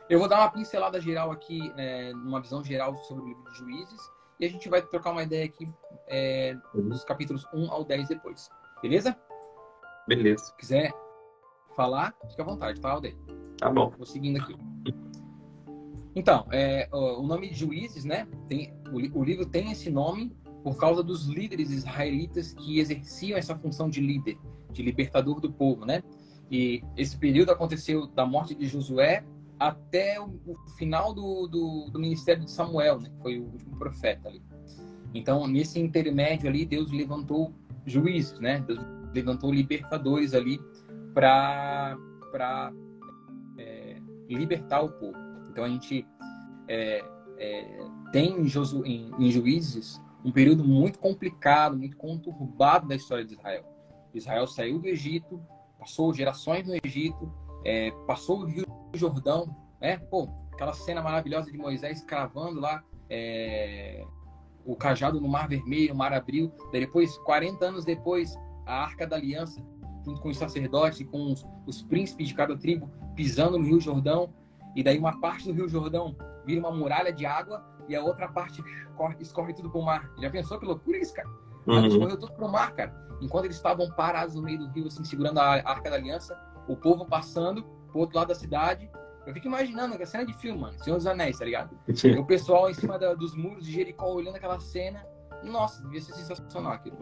[0.09, 3.59] Eu vou dar uma pincelada geral aqui, é, numa visão geral sobre o livro de
[3.59, 4.01] Juízes,
[4.41, 5.69] e a gente vai trocar uma ideia aqui
[6.07, 8.49] é, dos capítulos 1 ao 10 depois.
[8.81, 9.17] Beleza?
[10.07, 10.45] Beleza.
[10.45, 10.93] Se quiser
[11.77, 13.17] falar, fica à vontade, tá, Aldeia?
[13.59, 13.91] Tá bom.
[13.91, 14.57] Vou seguindo aqui.
[16.19, 18.27] Então, é, o nome de Juízes, né?
[18.49, 23.55] Tem, o, o livro tem esse nome por causa dos líderes israelitas que exerciam essa
[23.55, 24.37] função de líder,
[24.73, 26.03] de libertador do povo, né?
[26.51, 29.25] E esse período aconteceu da morte de Josué
[29.61, 33.11] até o, o final do, do, do, ministério de Samuel, né?
[33.11, 34.43] Que foi o último profeta ali.
[35.15, 37.55] Então, nesse intermédio ali, Deus levantou
[37.87, 38.59] juízes, né?
[38.67, 38.81] Deus
[39.15, 40.59] levantou libertadores ali
[41.15, 41.97] para
[43.57, 45.28] é, libertar o povo.
[45.59, 46.07] Então a gente
[46.69, 47.05] é,
[47.37, 47.81] é,
[48.13, 53.35] tem em, Josu, em, em Juízes um período muito complicado, muito conturbado da história de
[53.35, 53.65] Israel.
[54.15, 55.43] Israel saiu do Egito,
[55.77, 57.33] passou gerações no Egito,
[57.65, 59.97] é, passou o Rio Jordão, né?
[59.97, 64.07] Pô, aquela cena maravilhosa de Moisés cravando lá é,
[64.65, 66.53] o cajado no Mar Vermelho, Mar abriu.
[66.71, 68.33] Daí depois, 40 anos depois,
[68.65, 69.61] a Arca da Aliança,
[70.05, 73.81] junto com os sacerdotes e com os, os príncipes de cada tribo, pisando no Rio
[73.81, 74.33] Jordão.
[74.79, 78.29] E daí uma parte do Rio Jordão vira uma muralha de água e a outra
[78.29, 80.09] parte escorre, escorre tudo pro mar.
[80.21, 81.29] Já pensou que loucura isso, cara?
[81.67, 81.87] Uhum.
[81.87, 82.95] Escorreu tudo pro mar, cara.
[83.21, 86.77] Enquanto eles estavam parados no meio do rio, assim, segurando a Arca da Aliança, o
[86.77, 88.89] povo passando pro outro lado da cidade.
[89.27, 90.79] Eu fico imaginando a cena de filme, mano.
[90.79, 91.77] Senhor dos Anéis, tá ligado?
[91.93, 92.17] Sim.
[92.17, 95.05] o pessoal em cima da, dos muros de Jericó olhando aquela cena.
[95.43, 96.97] Nossa, devia ser sensacional aquilo.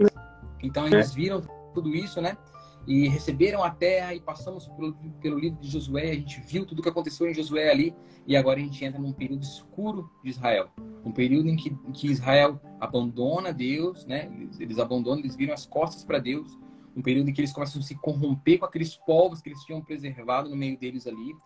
[0.63, 1.43] Então eles viram
[1.75, 2.39] tudo isso, né?
[2.87, 6.79] E receberam a terra e passamos pelo, pelo livro de Josué, a gente viu tudo
[6.79, 7.95] o que aconteceu em Josué ali.
[8.27, 10.69] E agora a gente entra num período escuro de Israel,
[11.05, 14.29] um período em que, em que Israel abandona Deus, né?
[14.33, 16.59] Eles, eles abandonam, eles viram as costas para Deus,
[16.97, 19.81] um período em que eles começam a se corromper com aqueles povos que eles tinham
[19.81, 21.37] preservado no meio deles ali.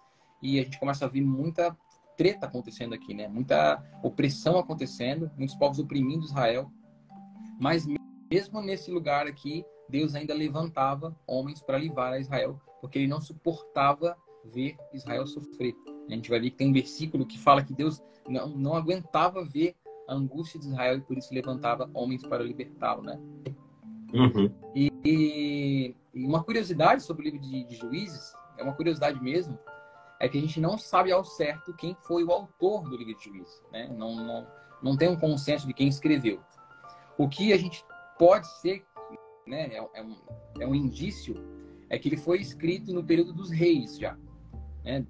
[0.42, 1.76] E a gente começa a ver muita
[2.16, 3.28] treta acontecendo aqui, né?
[3.28, 6.70] Muita opressão acontecendo, muitos povos oprimindo Israel,
[7.58, 7.86] mas
[8.30, 13.20] mesmo nesse lugar aqui Deus ainda levantava homens para livrar a Israel, porque ele não
[13.20, 15.74] suportava ver Israel sofrer.
[16.08, 19.44] A gente vai ver que tem um versículo que fala que Deus não, não aguentava
[19.44, 19.74] ver
[20.08, 23.20] a angústia de Israel e por isso levantava homens para libertá-lo, né?
[24.12, 24.52] Uhum.
[24.74, 29.58] E, e, uma curiosidade sobre o livro de, de, Juízes, é uma curiosidade mesmo,
[30.18, 33.24] é que a gente não sabe ao certo quem foi o autor do livro de
[33.24, 33.88] Juízes, né?
[33.96, 34.46] Não, não,
[34.82, 36.40] não tem um consenso de quem escreveu.
[37.16, 37.84] O que a gente
[38.18, 38.84] pode ser
[39.50, 40.16] né, é, é, um,
[40.60, 41.34] é um indício,
[41.88, 44.16] é que ele foi escrito no período dos reis já,
[44.84, 45.04] né?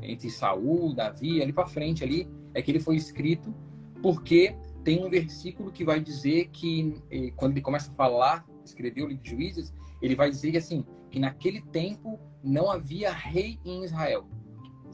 [0.00, 3.52] Entre Saul, Davi, ali para frente ali, é que ele foi escrito
[4.00, 9.02] porque tem um versículo que vai dizer que eh, quando ele começa a falar, escrever
[9.02, 13.82] o livro de Juízes, ele vai dizer assim, que naquele tempo não havia rei em
[13.84, 14.28] Israel.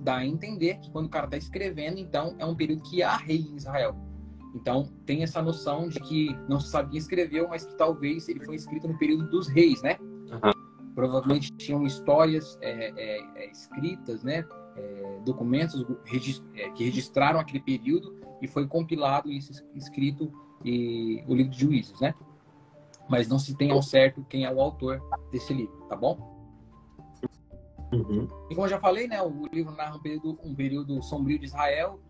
[0.01, 3.17] Dá a entender que quando o cara está escrevendo, então é um período que há
[3.17, 3.95] rei em Israel.
[4.55, 8.55] Então, tem essa noção de que não se sabia escreveu, mas que talvez ele foi
[8.55, 9.97] escrito no período dos reis, né?
[10.01, 10.95] Uhum.
[10.95, 14.45] Provavelmente tinham histórias é, é, é, escritas, né?
[14.77, 15.85] É, documentos
[16.55, 19.39] é, que registraram aquele período e foi compilado e
[19.75, 20.33] escrito
[20.65, 22.15] e, o livro de Juízes, né?
[23.09, 26.33] Mas não se tem ao certo quem é o autor desse livro, tá bom?
[27.93, 28.29] Uhum.
[28.51, 31.45] E como eu já falei, né, o livro narra um período, um período sombrio de
[31.45, 32.01] Israel,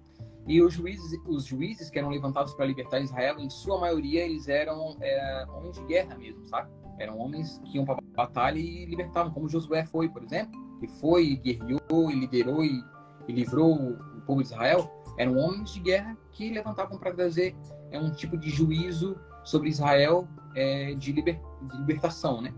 [0.47, 4.47] e os juízes, os juízes que eram levantados para libertar Israel, em sua maioria, eles
[4.47, 6.71] eram é, homens de guerra mesmo, sabe?
[6.99, 11.37] Eram homens que iam para batalha e libertavam, como Josué foi, por exemplo, que foi,
[11.37, 12.85] guerreou, e liderou e,
[13.27, 14.91] e livrou o, povo de Israel.
[15.19, 17.57] Eram homens de guerra que levantavam para trazer
[17.91, 22.55] é, um tipo de juízo sobre Israel é, de, liber, de libertação, né?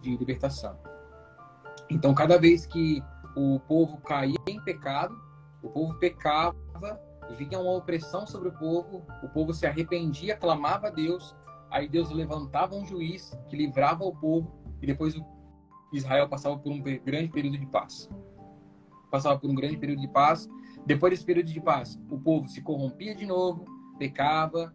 [0.00, 0.76] De libertação.
[1.90, 3.02] Então, cada vez que
[3.36, 5.16] o povo caía em pecado,
[5.64, 6.54] o povo pecava
[7.36, 11.34] vinha uma opressão sobre o povo, o povo se arrependia, clamava a Deus,
[11.70, 15.14] aí Deus levantava um juiz que livrava o povo e depois
[15.92, 18.10] Israel passava por um grande período de paz.
[19.10, 20.48] Passava por um grande período de paz.
[20.84, 23.64] Depois desse período de paz, o povo se corrompia de novo,
[23.98, 24.72] pecava,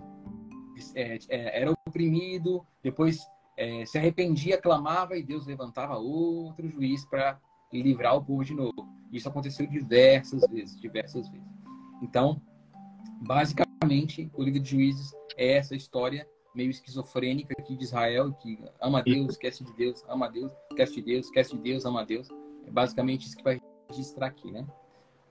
[0.95, 3.19] é, é, era oprimido, depois
[3.57, 7.39] é, se arrependia, clamava e Deus levantava outro juiz para
[7.71, 8.98] livrar o povo de novo.
[9.11, 11.47] Isso aconteceu diversas vezes, diversas vezes.
[12.01, 12.41] Então,
[13.21, 19.01] basicamente, o livro de Juízes é essa história meio esquizofrênica aqui de Israel, que ama
[19.03, 22.27] Deus, esquece de Deus, ama Deus, esquece de Deus, esquece de Deus, ama Deus.
[22.65, 24.67] É basicamente isso que vai registrar aqui, né?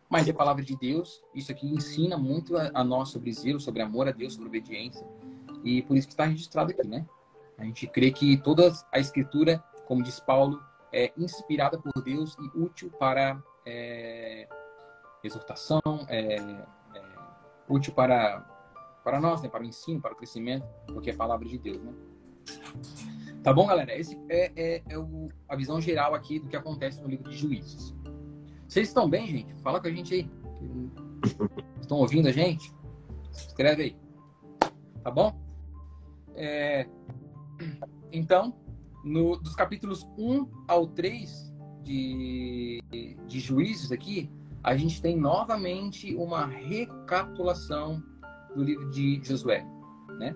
[0.09, 3.61] Mas é a palavra de Deus, isso aqui ensina muito a, a nós sobre zelo,
[3.61, 5.07] sobre amor a Deus, sobre obediência.
[5.63, 7.07] E por isso que está registrado aqui, né?
[7.59, 10.63] A gente crê que toda a escritura, como diz Paulo,
[10.93, 14.49] é inspirada por Deus e útil para é,
[15.23, 16.65] exortação, é, é,
[17.69, 18.41] útil para,
[19.05, 21.83] para nós, né, para o ensino, para o crescimento, porque é a palavra de Deus.
[21.83, 21.93] Né?
[23.43, 23.95] Tá bom, galera?
[23.97, 27.37] Esse é, é, é o, a visão geral aqui do que acontece no livro de
[27.37, 27.95] Juízes.
[28.67, 29.55] Vocês estão bem, gente?
[29.63, 30.31] Fala com a gente aí.
[31.81, 32.75] Estão ouvindo a gente?
[33.33, 33.97] Escreve aí.
[35.03, 35.39] Tá bom?
[36.35, 36.87] É,
[38.13, 38.55] então,
[39.05, 41.48] no, dos capítulos 1 ao 3
[41.89, 44.31] de, de Juízes aqui,
[44.63, 48.03] a gente tem novamente uma recapitulação
[48.55, 49.67] do livro de Josué,
[50.19, 50.35] né?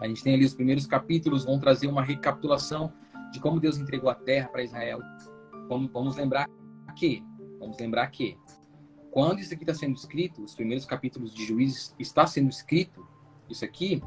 [0.00, 2.92] A gente tem ali os primeiros capítulos, vão trazer uma recapitulação
[3.30, 4.98] de como Deus entregou a terra para Israel.
[5.68, 6.48] Vamos, vamos lembrar
[6.96, 7.24] que,
[7.60, 8.36] vamos lembrar que,
[9.12, 13.06] quando isso aqui está sendo escrito, os primeiros capítulos de Juízes está sendo escrito,
[13.48, 14.02] isso aqui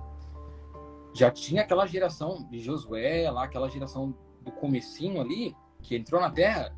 [1.13, 5.55] já tinha aquela geração de Josué, lá aquela geração do comecinho ali,
[5.87, 6.75] que entrou na terra,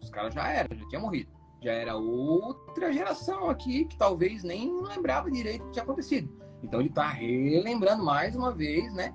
[0.00, 1.30] os caras já eram, já tinha morrido.
[1.60, 6.28] Já era outra geração aqui que talvez nem lembrava direito o que tinha acontecido.
[6.62, 9.14] Então ele está relembrando mais uma vez, né?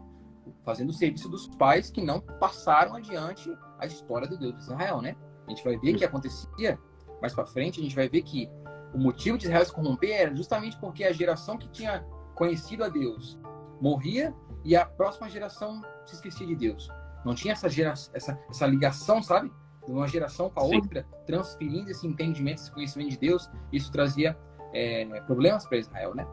[0.63, 5.01] Fazendo o serviço dos pais que não passaram adiante a história do Deus de Israel,
[5.01, 5.15] né?
[5.45, 6.79] A gente vai ver que acontecia
[7.21, 8.49] mais para frente, a gente vai ver que
[8.93, 12.89] o motivo de Israel se corromper era justamente porque a geração que tinha conhecido a
[12.89, 13.37] Deus
[13.81, 16.89] morria e a próxima geração se esquecia de Deus.
[17.27, 19.51] Não tinha essa, geração, essa, essa ligação, sabe?
[19.85, 23.49] De uma geração para outra, transferindo esse entendimento, esse conhecimento de Deus.
[23.71, 24.37] Isso trazia
[24.73, 26.25] é, problemas para Israel, né?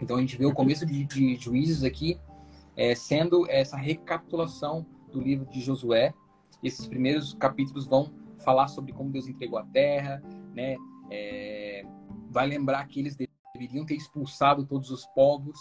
[0.00, 2.20] Então a gente vê o começo de, de Juízes aqui
[2.76, 6.12] é, sendo essa recapitulação do livro de Josué.
[6.62, 8.12] Esses primeiros capítulos vão
[8.44, 10.20] falar sobre como Deus entregou a terra,
[10.52, 10.76] né?
[11.10, 11.84] É,
[12.28, 13.16] vai lembrar que eles
[13.54, 15.56] deveriam ter expulsado todos os povos,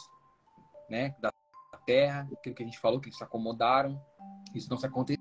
[0.89, 1.32] né, da
[1.86, 4.00] terra, aquilo que a gente falou que eles se acomodaram.
[4.54, 5.20] Isso não, se aconte...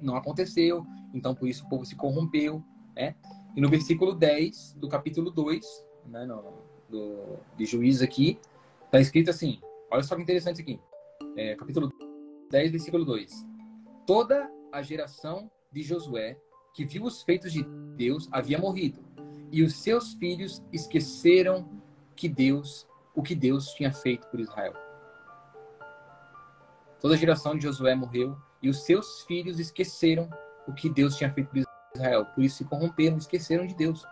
[0.00, 2.62] não aconteceu, então por isso o povo se corrompeu,
[2.94, 3.14] né?
[3.56, 5.64] E no versículo 10 do capítulo 2,
[6.06, 8.38] né, no, do, de Juízes aqui,
[8.84, 9.60] está escrito assim:
[9.90, 10.80] olha só que interessante aqui.
[11.36, 11.92] É, capítulo
[12.50, 13.46] 10, versículo 2.
[14.06, 16.38] Toda a geração de Josué
[16.74, 17.62] que viu os feitos de
[17.96, 18.98] Deus havia morrido,
[19.50, 21.68] e os seus filhos esqueceram
[22.16, 24.74] que Deus, o que Deus tinha feito por Israel.
[27.00, 30.28] Toda a geração de Josué morreu, e os seus filhos esqueceram
[30.66, 31.62] o que Deus tinha feito por
[31.94, 32.24] Israel.
[32.24, 34.02] Por isso se corromperam, esqueceram de Deus.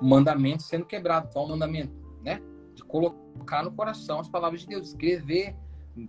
[0.00, 1.28] O mandamento sendo quebrado.
[1.30, 1.92] Qual o mandamento?
[2.22, 2.40] Né?
[2.74, 5.54] De colocar no coração as palavras de Deus, escrever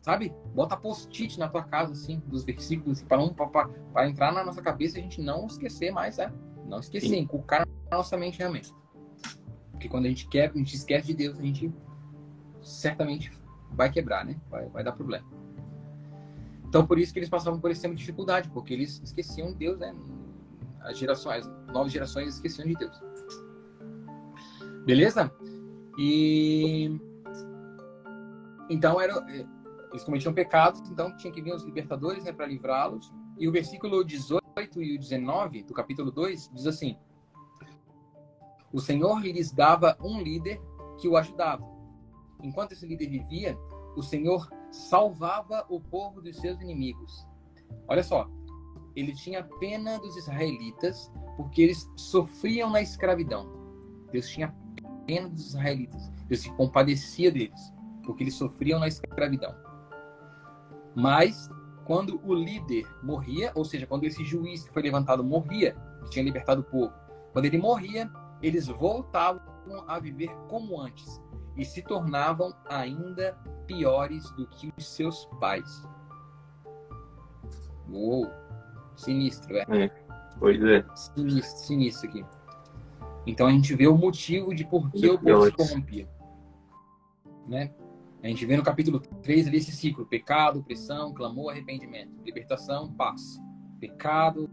[0.02, 0.34] sabe?
[0.54, 3.36] Bota post-it na tua casa, assim, dos versículos, assim,
[3.94, 6.32] para entrar na nossa cabeça e a gente não esquecer mais, é?
[6.66, 7.20] Não esquecer, Sim.
[7.20, 8.74] inculcar na nossa mente realmente.
[9.72, 11.72] Porque quando a gente quer, a gente esquece de Deus, a gente
[12.62, 13.32] certamente
[13.72, 14.40] vai quebrar, né?
[14.50, 15.28] Vai, vai dar problema.
[16.76, 19.56] Então, por isso que eles passavam por esse tempo de dificuldade, porque eles esqueciam de
[19.56, 19.96] Deus, né?
[20.82, 23.02] As gerações, as novas gerações esqueciam de Deus.
[24.86, 25.32] Beleza?
[25.98, 27.00] E
[28.70, 29.26] então era
[29.90, 33.10] eles cometiam pecados, então tinha que vir os libertadores né, para livrá-los.
[33.38, 34.44] E o versículo 18
[34.84, 36.98] e o 19 do capítulo 2 diz assim:
[38.74, 40.60] O Senhor lhes dava um líder
[41.00, 41.66] que o ajudava.
[42.44, 43.58] Enquanto esse líder vivia,
[43.96, 47.26] o Senhor salvava o povo dos seus inimigos.
[47.88, 48.30] Olha só,
[48.96, 53.50] ele tinha pena dos israelitas porque eles sofriam na escravidão.
[54.12, 54.54] Deus tinha
[55.06, 56.10] pena dos israelitas.
[56.28, 57.74] Deus se compadecia deles
[58.06, 59.56] porque eles sofriam na escravidão.
[60.94, 61.50] Mas
[61.86, 66.26] quando o líder morria, ou seja, quando esse juiz que foi levantado morria, que tinha
[66.26, 66.94] libertado o povo,
[67.32, 68.12] quando ele morria,
[68.42, 69.42] eles voltavam
[69.88, 71.22] a viver como antes
[71.58, 75.84] e se tornavam ainda piores do que os seus pais.
[77.90, 78.30] Uou,
[78.96, 79.66] sinistro, é.
[79.70, 79.92] é
[80.40, 80.86] pois é.
[80.96, 82.26] Sinistro, sinistro aqui.
[83.28, 86.10] Então a gente vê o motivo de por que o povo se corrompia.
[87.48, 87.74] Né?
[88.24, 92.12] A gente vê no capítulo 3 ali esse ciclo: pecado, opressão, clamor, arrependimento.
[92.24, 93.40] Libertação, paz.
[93.80, 94.50] Pecado,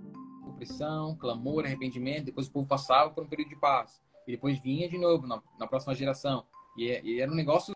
[0.46, 2.26] opressão, clamor, arrependimento.
[2.26, 4.00] Depois o povo passava por um período de paz.
[4.26, 6.44] E depois vinha de novo na, na próxima geração.
[6.76, 7.74] E, é, e, era um negócio,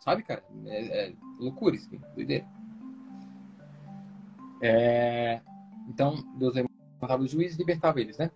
[0.00, 0.44] sabe, cara?
[0.66, 2.46] É, é loucura isso, doideira.
[4.62, 5.40] É,
[5.88, 8.30] então, Deus levantava os juízes e libertava eles, né?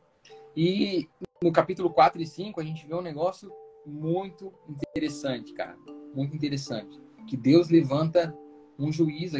[0.56, 1.08] E
[1.42, 3.52] no capítulo 4 e 5 a gente vê um negócio
[3.84, 5.76] muito interessante, cara
[6.16, 6.98] muito interessante.
[7.26, 8.36] Que Deus levanta
[8.78, 9.34] um juiz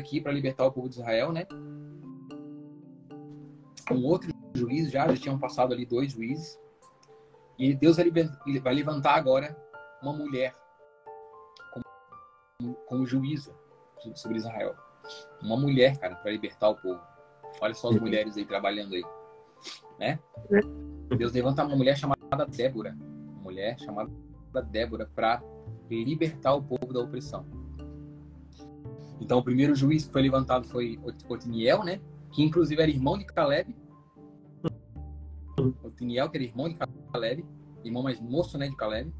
[0.00, 1.46] aqui para libertar o povo de Israel, né?
[3.90, 6.58] Um outro juiz já, já tinham passado ali dois juízes.
[7.58, 7.96] E Deus
[8.62, 9.56] vai levantar agora
[10.02, 10.54] uma mulher
[11.72, 13.54] como, como juíza
[14.14, 14.74] sobre Israel.
[15.42, 17.00] Uma mulher, cara, para libertar o povo.
[17.60, 18.02] Olha só as uhum.
[18.02, 19.04] mulheres aí trabalhando aí,
[19.98, 20.18] né?
[21.16, 24.10] Deus levanta uma mulher chamada Débora, uma mulher chamada
[24.70, 25.42] Débora para
[25.90, 27.44] libertar o povo da opressão.
[29.20, 30.98] Então, o primeiro juiz que foi levantado foi
[31.28, 32.00] Otiniel, né?
[32.32, 33.76] Que inclusive era irmão de Caleb.
[35.84, 36.76] Otiniel, que era irmão de
[37.12, 37.44] Caleb,
[37.84, 39.12] irmão mais moço, né, de Caleb.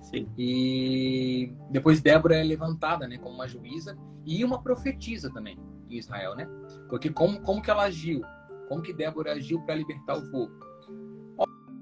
[0.00, 0.28] Sim.
[0.38, 6.34] E depois Débora é levantada, né, como uma juíza e uma profetisa também em Israel,
[6.34, 6.48] né?
[6.88, 8.22] Porque como como que ela agiu?
[8.68, 10.52] Como que Débora agiu para libertar o povo?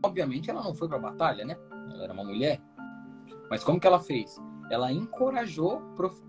[0.03, 1.57] Obviamente ela não foi para a batalha, né?
[1.91, 2.61] Ela era uma mulher,
[3.51, 4.41] mas como que ela fez?
[4.71, 5.83] ela encorajou,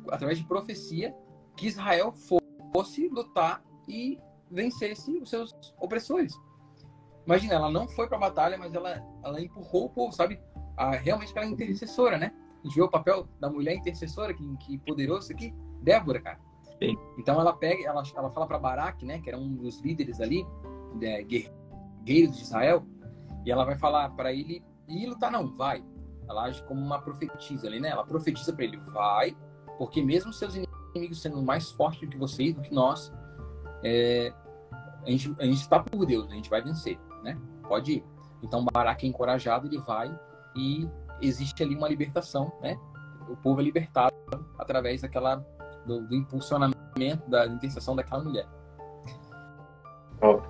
[0.09, 1.15] através de profecia,
[1.55, 2.13] que Israel
[2.73, 4.19] fosse lutar e
[4.49, 6.33] vencesse os seus opressores.
[7.25, 10.39] Imagina, ela não foi para a batalha, mas ela, ela empurrou o povo, sabe?
[10.77, 12.31] A, realmente aquela intercessora, né?
[12.63, 16.39] A gente vê o papel da mulher intercessora, que, que poderoso aqui, Débora, cara.
[16.79, 16.95] Sim.
[17.17, 19.19] Então ela pega, ela, ela fala para Baraque, né?
[19.19, 20.45] Que era um dos líderes ali,
[21.01, 22.85] é, guerreiros de Israel,
[23.45, 25.83] e ela vai falar para ele ir lutar, não, vai.
[26.29, 27.89] Ela age como uma profetisa ali, né?
[27.89, 29.35] Ela profetiza para ele, vai,
[29.77, 33.11] porque mesmo seus inimigos sendo mais fortes do que vocês, do que nós,
[33.83, 34.33] é,
[35.05, 37.39] a gente a está por Deus, a gente vai vencer, né?
[37.67, 38.05] Pode ir.
[38.43, 40.13] Então Baraque é encorajado, ele vai
[40.57, 40.89] e
[41.21, 42.77] existe ali uma libertação, né?
[43.29, 44.15] O povo é libertado
[44.57, 45.35] através daquela
[45.85, 48.47] do, do impulsionamento da intercessão daquela mulher.
[50.21, 50.41] Oh.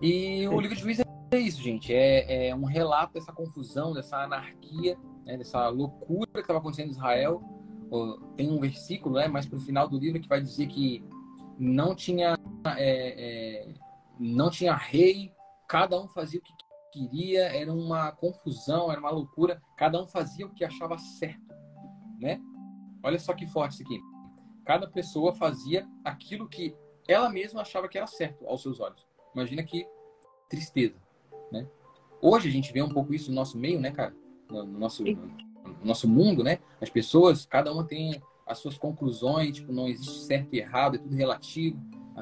[0.00, 1.92] E o livro de Juízes é isso, gente.
[1.92, 5.36] É, é um relato dessa confusão, dessa anarquia, né?
[5.36, 7.42] dessa loucura que estava acontecendo em Israel.
[8.36, 9.28] Tem um versículo, né?
[9.28, 11.04] Mais para o final do livro que vai dizer que
[11.58, 12.36] não tinha
[12.76, 13.74] é, é,
[14.18, 15.32] não tinha rei,
[15.68, 16.52] cada um fazia o que
[16.94, 21.52] queria, era uma confusão, era uma loucura, cada um fazia o que achava certo,
[22.20, 22.40] né?
[23.02, 24.00] Olha só que forte isso aqui.
[24.64, 26.74] Cada pessoa fazia aquilo que
[27.08, 29.06] ela mesma achava que era certo aos seus olhos.
[29.34, 29.86] Imagina que
[30.48, 30.96] tristeza,
[31.50, 31.68] né?
[32.22, 34.14] Hoje a gente vê um pouco isso no nosso meio, né, cara?
[34.48, 36.60] No nosso, no nosso mundo, né?
[36.80, 40.98] As pessoas, cada uma tem as suas conclusões, tipo, não existe certo e errado, é
[40.98, 41.78] tudo relativo,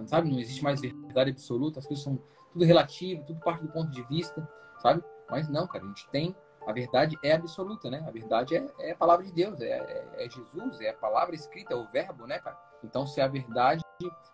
[0.06, 0.30] sabe?
[0.30, 2.18] Não existe mais verdade absoluta, as coisas são
[2.52, 4.46] tudo relativo, tudo parte do ponto de vista,
[4.80, 5.02] sabe?
[5.30, 6.34] Mas não, cara, a gente tem
[6.66, 8.04] a verdade é absoluta, né?
[8.06, 11.34] A verdade é, é a palavra de Deus, é, é, é, Jesus, é a palavra
[11.34, 12.56] escrita, é o verbo, né, cara?
[12.84, 13.82] Então, se a verdade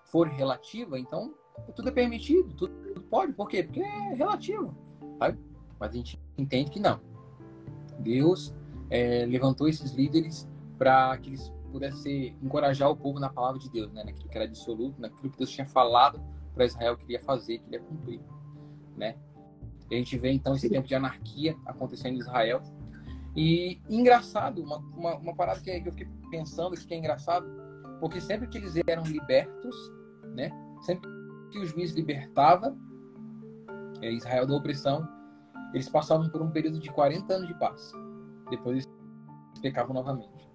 [0.05, 1.35] for relativa, então
[1.75, 3.33] tudo é permitido, tudo, pode.
[3.33, 3.63] Por quê?
[3.63, 4.77] Porque é relativo,
[5.19, 5.39] sabe?
[5.79, 7.01] Mas a gente entende que não.
[7.99, 8.55] Deus
[8.91, 13.93] é, levantou esses líderes para que eles pudessem encorajar o povo na palavra de Deus,
[13.93, 14.05] né?
[14.05, 16.23] Naquilo que era absoluto, naquilo que Deus tinha falado
[16.59, 18.21] para Israel que ele ia fazer, que ele ia cumprir,
[18.97, 19.15] né?
[19.89, 22.61] A gente vê então esse tempo de anarquia acontecendo em Israel.
[23.37, 27.47] E engraçado, uma, uma, uma parada que, eu fiquei pensando que é engraçado,
[28.01, 29.75] porque sempre que eles eram libertos,
[30.35, 30.51] né?
[30.81, 31.09] Sempre
[31.53, 32.77] que o juiz libertava
[34.03, 35.09] é, Israel da opressão,
[35.73, 37.93] eles passavam por um período de 40 anos de paz.
[38.51, 40.51] Depois eles pecavam novamente.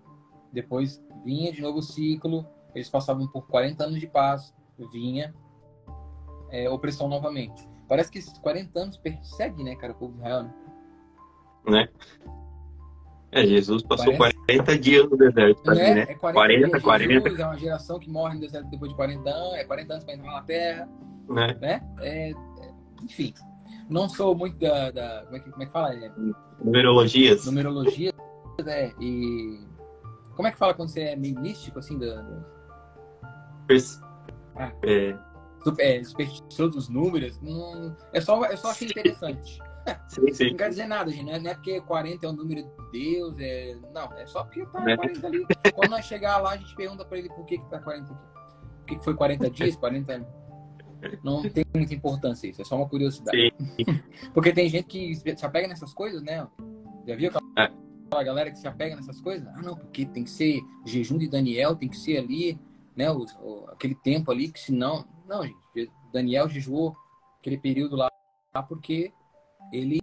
[0.51, 2.45] Depois vinha de novo o ciclo,
[2.75, 4.53] eles passavam por 40 anos de paz,
[4.91, 5.33] vinha
[6.53, 7.67] é, opressão novamente.
[7.89, 10.53] Parece que esses 40 anos perseguem, né, cara, o povo de Israel, né?
[11.65, 11.89] né?
[13.31, 14.37] É, Jesus passou Parece...
[14.45, 15.95] 40 dias no deserto, né?
[15.95, 16.01] né?
[16.01, 17.13] É 40, 40, 40.
[17.13, 20.05] Jesus é uma geração que morre no deserto depois de 40 anos, é 40 anos
[20.05, 20.89] para entrar na terra,
[21.27, 21.57] né?
[21.59, 21.81] né?
[21.99, 22.33] É, é,
[23.01, 23.33] enfim,
[23.89, 25.95] não sou muito da, da como, é que, como é que fala?
[25.95, 26.11] É,
[26.63, 27.45] numerologias.
[27.47, 28.13] Numerologias,
[28.67, 29.59] é, e
[30.35, 32.21] como é que fala quando você é meio místico, assim, da...
[32.21, 32.43] da...
[34.55, 34.71] Ah.
[34.83, 35.32] É
[35.79, 37.39] é, supersticioso dos números.
[38.11, 39.59] É só, é só achei interessante.
[40.07, 40.49] Sim, sim.
[40.49, 41.25] Não quer dizer nada, gente.
[41.25, 43.35] Não é, não é, porque 40 é o número de Deus.
[43.39, 43.75] É...
[43.93, 45.27] Não, é só porque tá 40 né?
[45.27, 45.45] ali.
[45.73, 48.13] Quando nós chegar lá, a gente pergunta pra ele por que, que tá 40 aqui.
[48.13, 50.27] Por que, que foi 40 dias, 40
[51.23, 53.53] Não tem muita importância isso, é só uma curiosidade.
[54.33, 56.47] porque tem gente que se apega nessas coisas, né?
[57.07, 57.71] Já viu aquela,
[58.07, 59.47] aquela galera que se apega nessas coisas?
[59.55, 62.59] Ah, não, porque tem que ser jejum de Daniel, tem que ser ali,
[62.95, 63.09] né?
[63.11, 65.05] O, o, aquele tempo ali, que senão.
[65.27, 65.91] Não, gente.
[66.11, 66.95] Daniel jejuou
[67.39, 68.09] aquele período lá
[68.67, 69.11] porque
[69.71, 69.99] ele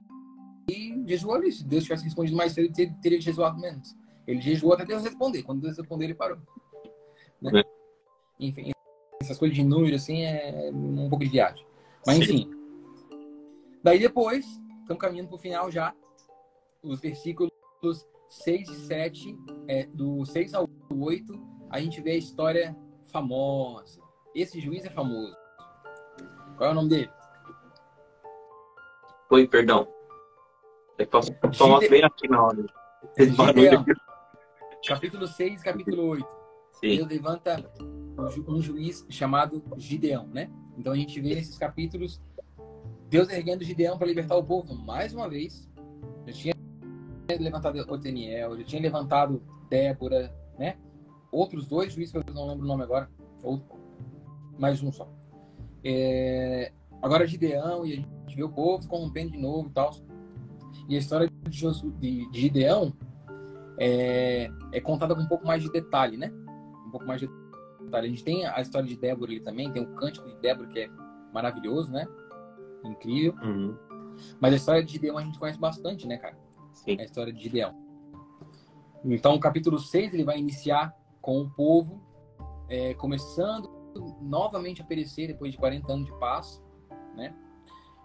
[1.06, 1.52] jejuou ali.
[1.52, 3.96] Se Deus tivesse respondido mais cedo, ele teria jejuado menos.
[4.26, 5.42] Ele jejuou até Deus responder.
[5.42, 6.38] Quando Deus responder, ele parou.
[7.40, 7.60] Né?
[7.60, 7.64] É.
[8.38, 8.70] Enfim,
[9.20, 11.64] essas coisas de número, assim, é um pouco de viagem.
[12.06, 12.22] Mas, Sim.
[12.22, 12.50] enfim.
[13.82, 14.46] Daí depois,
[14.80, 15.94] estamos caminhando para o final já.
[16.82, 17.50] Os versículos
[18.28, 21.32] 6 e 7, é, do 6 ao 8,
[21.68, 25.36] a gente vê a história famosa esse juiz é famoso.
[26.56, 27.10] Qual é o nome dele?
[29.30, 29.88] Oi, perdão.
[30.98, 32.66] É que posso tomar bem aqui na hora.
[33.18, 33.84] Gideão.
[34.86, 36.26] Capítulo 6 capítulo 8.
[36.72, 36.96] Sim.
[36.96, 37.72] Deus levanta
[38.48, 40.50] um juiz chamado Gideão, né?
[40.76, 42.20] Então a gente vê nesses capítulos
[43.08, 45.68] Deus erguendo Gideão para libertar o povo mais uma vez.
[46.26, 46.54] Já tinha
[47.38, 50.76] levantado Oteniel, já tinha levantado Débora, né?
[51.32, 53.10] Outros dois juízes, que eu não lembro o nome agora,
[54.60, 55.08] mais um só.
[55.82, 59.90] É, agora Gideão, e a gente vê o povo corrompendo de novo e tal.
[60.86, 62.92] E a história de, Josu, de, de Gideão
[63.78, 66.30] é, é, contada com um pouco mais de detalhe, né?
[66.86, 67.30] Um pouco mais de
[67.80, 68.06] detalhe.
[68.06, 70.80] A gente tem a história de Débora ali também, tem o cântico de Débora que
[70.80, 70.90] é
[71.32, 72.06] maravilhoso, né?
[72.84, 73.34] Incrível.
[73.42, 73.74] Uhum.
[74.38, 76.36] Mas a história de Gideão a gente conhece bastante, né, cara?
[76.74, 77.00] Sim.
[77.00, 77.74] A história de Gideão.
[79.02, 82.02] Então, o capítulo 6 ele vai iniciar com o povo
[82.68, 83.79] é, começando
[84.20, 86.62] novamente a perecer depois de 40 anos de paz,
[87.16, 87.34] né?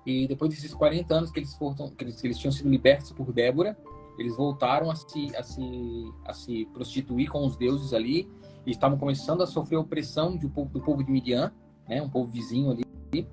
[0.06, 3.12] E depois desses 40 anos que eles, foram, que eles, que eles tinham sido libertos
[3.12, 3.78] por Débora,
[4.18, 8.32] eles voltaram a se, a se, a se prostituir com os deuses ali
[8.66, 11.52] e estavam começando a sofrer opressão do povo, do povo de Midian,
[11.88, 12.02] né?
[12.02, 12.86] Um povo vizinho ali.
[13.14, 13.28] Eles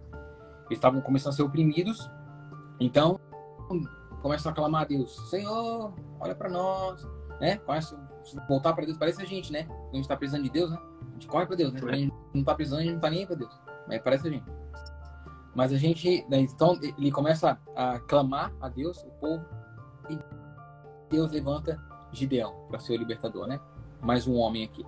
[0.71, 2.11] estavam começando a ser oprimidos.
[2.81, 3.21] Então,
[4.23, 7.07] começam a clamar a Deus: Senhor, olha para nós,
[7.41, 7.57] né?
[7.59, 7.97] Começa
[8.49, 8.97] voltar para Deus.
[8.97, 9.67] Parece a gente, né?
[9.69, 10.79] A gente está precisando de Deus, né?
[11.09, 11.81] A gente corre para Deus, né?
[12.33, 13.61] Não está precisando, a gente não está nem aí para Deus.
[13.87, 14.47] Mas parece a gente.
[15.55, 19.45] Mas a gente, né, então, ele começa a clamar a Deus, o povo,
[20.09, 20.19] e
[21.11, 21.79] Deus levanta
[22.11, 23.61] Gideão para ser o libertador, né?
[24.01, 24.85] Mais um homem aqui.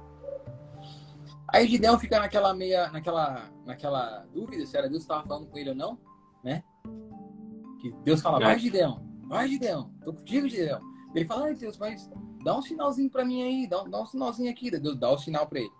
[1.49, 5.59] Aí Gideão fica naquela meia, naquela, naquela dúvida se era Deus que estava falando com
[5.59, 5.99] ele ou não,
[6.43, 6.65] né?
[7.81, 10.81] Que Deus fala, vai Gideão, vai Gideão, tô contigo Gideão.
[11.15, 12.11] Ele fala, ai Deus, mas
[12.43, 14.71] dá um sinalzinho para mim aí, dá um, dá um sinalzinho aqui.
[14.71, 15.73] Deus dá o sinal para ele,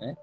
[0.00, 0.16] né?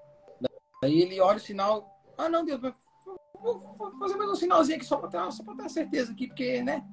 [0.80, 3.60] Daí ele olha o sinal, ah não Deus, vou,
[3.98, 6.86] fazer mais um sinalzinho aqui só para ter, só ter certeza aqui, porque, né?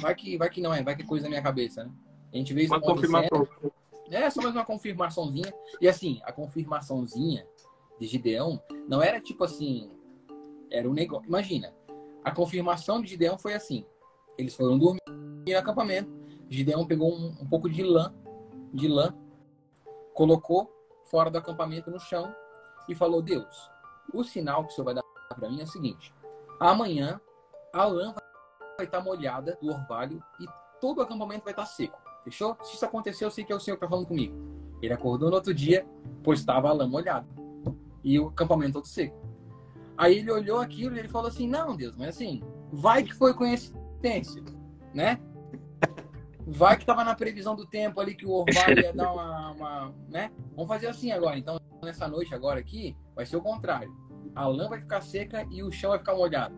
[0.00, 1.92] Vai que, vai que não é, vai que é coisa na minha cabeça, né?
[2.32, 3.46] A gente vê isso confirmação.
[4.10, 5.52] É, só mais uma confirmaçãozinha.
[5.80, 7.46] E assim, a confirmaçãozinha
[7.98, 9.90] de Gideão não era tipo assim,
[10.70, 11.26] era um negócio.
[11.26, 11.74] Imagina,
[12.24, 13.84] a confirmação de Gideão foi assim:
[14.38, 16.10] eles foram dormir no acampamento.
[16.48, 18.14] Gideão pegou um, um pouco de lã,
[18.72, 19.14] de lã,
[20.12, 20.70] colocou
[21.04, 22.34] fora do acampamento no chão
[22.88, 23.70] e falou: Deus,
[24.12, 25.02] o sinal que o Senhor vai dar
[25.34, 26.14] para mim é o seguinte:
[26.60, 27.20] amanhã
[27.72, 28.14] a lã
[28.76, 30.46] vai estar molhada do orvalho e
[30.80, 31.98] todo o acampamento vai estar seco.
[32.24, 32.56] Fechou?
[32.62, 34.34] Se isso acontecer, eu sei que é o Senhor que está falando comigo.
[34.80, 35.86] Ele acordou no outro dia,
[36.22, 37.26] pois estava a lã molhada
[38.02, 39.16] e o acampamento todo seco.
[39.96, 43.32] Aí ele olhou aquilo e ele falou assim: Não, Deus, mas assim, vai que foi
[43.34, 44.42] coincidência,
[44.92, 45.20] né?
[46.46, 49.94] Vai que estava na previsão do tempo ali que o orvalho ia dar uma, uma,
[50.10, 50.30] né?
[50.54, 51.38] Vamos fazer assim agora.
[51.38, 53.94] Então, nessa noite agora aqui, vai ser o contrário.
[54.34, 56.54] A lã vai ficar seca e o chão vai ficar molhado,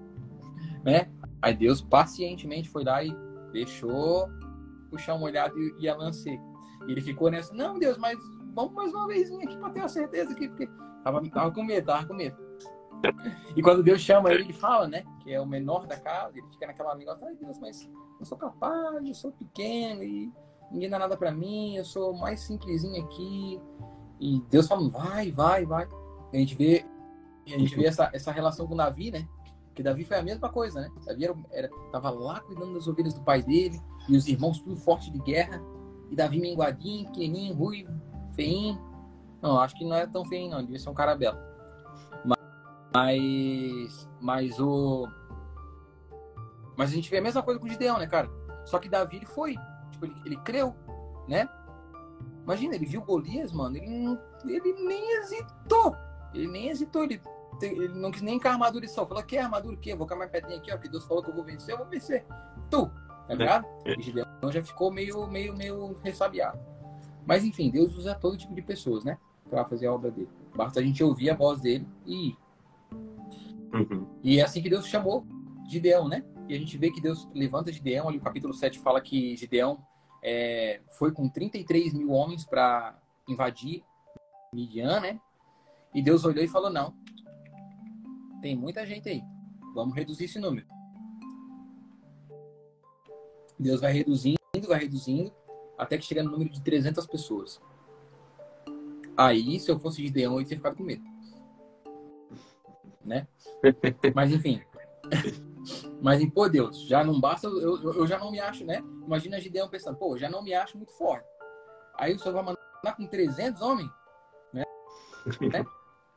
[0.84, 1.10] né?
[1.42, 3.14] Aí Deus pacientemente foi lá e
[3.52, 4.28] deixou
[4.90, 6.42] o chão molhado e a lã seca.
[6.86, 8.18] E ele ficou nessa, não, Deus, mas
[8.54, 10.68] vamos mais uma vez aqui para ter a certeza aqui, porque
[11.04, 12.36] tava, tava com medo, tava com medo.
[13.54, 15.04] E quando Deus chama ele, ele fala, né?
[15.22, 18.38] Que é o menor da casa, ele fica naquela negócio, ai Deus, mas eu sou
[18.38, 20.32] capaz, eu sou pequeno e
[20.70, 23.60] ninguém dá nada para mim, eu sou mais simplesinho aqui.
[24.20, 25.88] E Deus fala, vai, vai, vai.
[26.32, 26.84] A gente vê,
[27.46, 29.28] a gente vê essa, essa relação com Davi, né?
[29.74, 30.90] Que Davi foi a mesma coisa, né?
[31.04, 34.76] Davi era, era, tava lá cuidando das ovelhas do pai dele, e os irmãos tudo
[34.76, 35.62] forte de guerra,
[36.10, 37.92] e Davi menguadinho, pequenininho, ruivo,
[38.34, 38.80] feinho.
[39.42, 41.38] Não, acho que não é tão feinho, não, devia ser um cara belo.
[42.94, 45.06] Mas, mas o.
[46.76, 48.30] Mas a gente vê a mesma coisa com o Gideão, né, cara?
[48.64, 49.54] Só que Davi ele foi,
[49.90, 50.74] tipo, ele, ele creu,
[51.28, 51.48] né?
[52.46, 54.16] Imagina, ele viu Golias, mano, ele,
[54.46, 55.96] ele nem hesitou.
[56.32, 57.20] Ele nem hesitou, ele
[57.62, 59.06] ele não quis nem com a armadura e só.
[59.06, 59.94] Falou, que armadura o quê?
[59.94, 61.86] vou com a pedrinha aqui, ó, que Deus falou que eu vou vencer, eu vou
[61.86, 62.24] vencer.
[62.70, 62.90] Tu,
[63.26, 63.66] tá ligado?
[63.86, 66.58] E Gideão já ficou meio, meio, meio ressabiado.
[67.24, 69.18] Mas enfim, Deus usa todo tipo de pessoas, né?
[69.48, 70.28] Pra fazer a obra dele.
[70.54, 72.38] Basta a gente ouvir a voz dele e ir.
[73.72, 74.06] Uhum.
[74.22, 75.26] E é assim que Deus chamou
[75.68, 76.24] Gideão, né?
[76.48, 79.78] E a gente vê que Deus levanta Gideão, ali o capítulo 7 fala que Gideão
[80.28, 83.84] é, foi com 33 mil homens para invadir
[84.52, 85.20] Midian, né?
[85.94, 86.92] E Deus olhou e falou: Não,
[88.42, 89.22] tem muita gente aí.
[89.72, 90.66] Vamos reduzir esse número.
[93.56, 95.32] Deus vai reduzindo, vai reduzindo,
[95.78, 97.60] até que chega no número de 300 pessoas.
[99.16, 101.04] Aí, se eu fosse Gideão, eu teria ficado com medo.
[103.04, 103.28] Né?
[104.12, 104.60] Mas, enfim.
[106.00, 108.82] Mas, pô, Deus, já não basta, eu, eu já não me acho, né?
[109.04, 111.26] Imagina Gideão pensando, pô, já não me acho muito forte.
[111.98, 113.90] Aí o senhor vai mandar com 300 homens,
[114.52, 114.64] né?
[115.40, 115.64] né?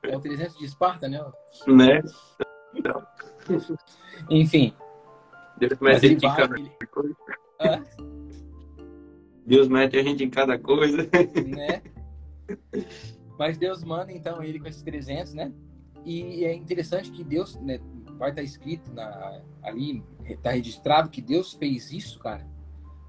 [0.04, 1.20] É o 300 de Esparta, né?
[1.68, 2.02] Né?
[4.30, 4.74] Enfim.
[5.58, 6.72] Deus mete a gente em cada ele...
[6.92, 7.16] coisa.
[7.60, 7.84] Hã?
[9.46, 10.98] Deus mete a gente em cada coisa.
[11.48, 11.82] Né?
[13.38, 15.54] Mas Deus manda, então, ele com esses 300, né?
[16.06, 17.80] E é interessante que Deus, né,
[18.20, 22.46] vai estar escrito na, ali, está registrado que Deus fez isso, cara.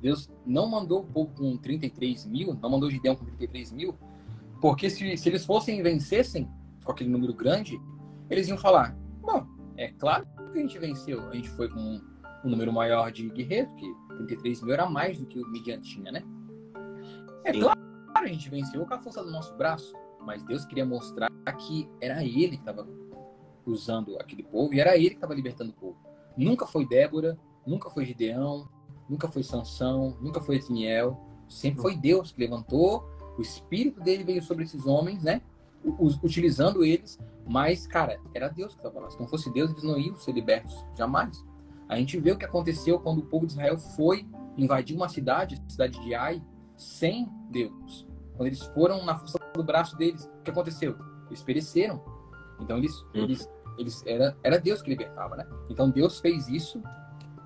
[0.01, 3.99] Deus não mandou o povo com 33 mil, não mandou Gideão com 33 mil,
[4.61, 6.49] porque se, se eles fossem e vencessem,
[6.85, 7.79] com aquele número grande,
[8.31, 9.47] eles iam falar: bom,
[9.77, 11.29] é claro que a gente venceu.
[11.29, 12.01] A gente foi com um,
[12.45, 16.13] um número maior de guerreiros, que 33 mil era mais do que o Midian tinha,
[16.13, 16.23] né?
[17.45, 17.61] É Sim.
[17.61, 17.79] claro
[18.15, 19.93] que a gente venceu com a força do nosso braço,
[20.25, 22.87] mas Deus queria mostrar que era Ele que estava
[23.67, 25.97] usando aquele povo e era Ele que estava libertando o povo.
[26.37, 28.69] Nunca foi Débora, nunca foi Gideão,
[29.09, 31.19] nunca foi Sansão, nunca foi Daniel,
[31.51, 33.05] Sempre foi Deus que levantou,
[33.37, 35.43] o espírito dele veio sobre esses homens, né?
[36.23, 39.11] utilizando eles, mas, cara, era Deus que estava lá.
[39.11, 41.43] Se não fosse Deus, eles não iam ser libertos, jamais.
[41.89, 45.61] A gente vê o que aconteceu quando o povo de Israel foi invadir uma cidade,
[45.67, 46.41] a cidade de Ai,
[46.77, 48.07] sem Deus.
[48.37, 50.97] Quando eles foram na força do braço deles, o que aconteceu?
[51.29, 52.05] Eles pereceram.
[52.61, 53.09] Então eles, hum.
[53.15, 55.47] eles, eles era, era Deus que libertava, né?
[55.69, 56.83] Então Deus fez isso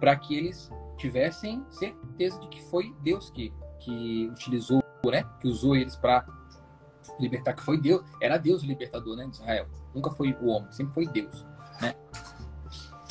[0.00, 5.24] para que eles tivessem certeza de que foi Deus que, que utilizou, né?
[5.40, 6.26] Que usou eles para
[7.18, 9.66] libertar, que foi Deus, era Deus o libertador, né, de Israel.
[9.94, 11.46] Nunca foi o homem, sempre foi Deus,
[11.80, 11.94] né?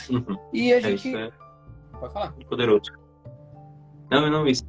[0.10, 0.38] Uhum.
[0.52, 1.16] E a é gente...
[1.16, 1.32] É
[2.00, 2.34] Pode falar.
[2.50, 2.92] Poderoso.
[4.12, 4.66] Não, não, isso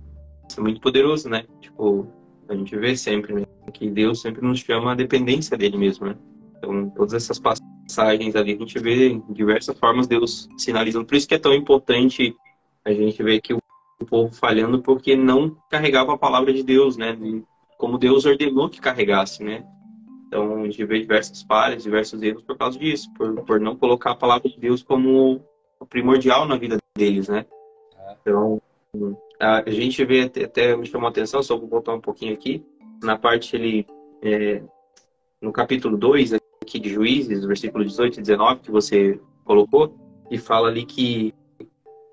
[0.56, 1.44] é muito poderoso, né?
[1.60, 2.06] Tipo,
[2.48, 3.44] a gente vê sempre, né?
[3.72, 6.16] Que Deus sempre nos chama a dependência dele mesmo, né?
[6.64, 11.04] Então, todas essas passagens ali, a gente vê diversas formas Deus sinalizando.
[11.04, 12.34] Por isso que é tão importante
[12.84, 13.60] a gente ver que o
[14.06, 17.16] povo falhando porque não carregava a palavra de Deus, né?
[17.78, 19.64] como Deus ordenou que carregasse, né?
[20.26, 24.12] Então, a gente vê diversas falhas, diversos erros por causa disso, por, por não colocar
[24.12, 25.40] a palavra de Deus como
[25.88, 27.44] primordial na vida deles, né?
[28.20, 28.60] Então,
[29.38, 32.64] a gente vê, até me chamou a atenção, só vou voltar um pouquinho aqui,
[33.02, 33.86] na parte ele,
[34.22, 34.62] é,
[35.40, 36.32] no capítulo 2
[36.64, 39.94] aqui de Juízes, versículo 18 e 19, que você colocou,
[40.30, 41.32] e fala ali que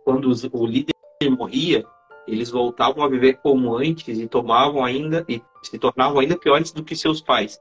[0.03, 0.93] quando o líder
[1.37, 1.85] morria,
[2.27, 6.83] eles voltavam a viver como antes e tomavam ainda e se tornavam ainda piores do
[6.83, 7.59] que seus pais.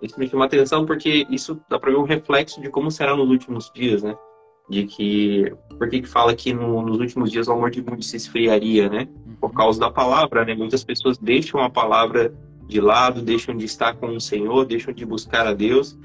[0.00, 3.28] Isso me chama atenção porque isso dá para ver um reflexo de como será nos
[3.28, 4.16] últimos dias, né?
[4.68, 8.16] De que por que fala que no, nos últimos dias o amor de muitos se
[8.16, 9.08] esfriaria, né?
[9.40, 10.54] Por causa da palavra, né?
[10.54, 12.34] Muitas pessoas deixam a palavra
[12.66, 15.98] de lado, deixam de estar com o Senhor, deixam de buscar a Deus.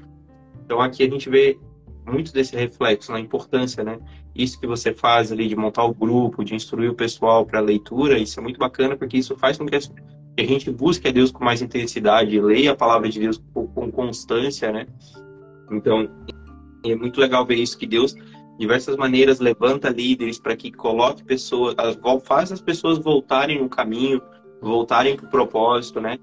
[0.64, 1.58] Então aqui a gente vê
[2.06, 3.98] muito desse reflexo na importância, né?
[4.34, 7.62] Isso que você faz ali de montar o grupo, de instruir o pessoal para a
[7.62, 11.30] leitura, isso é muito bacana porque isso faz com que a gente busque a Deus
[11.30, 14.86] com mais intensidade, leia a palavra de Deus com constância, né?
[15.70, 16.08] Então,
[16.84, 18.22] é muito legal ver isso que Deus de
[18.58, 21.74] diversas maneiras levanta líderes para que coloque pessoas,
[22.24, 24.20] faz as pessoas voltarem no caminho,
[24.60, 26.18] voltarem para o propósito, né?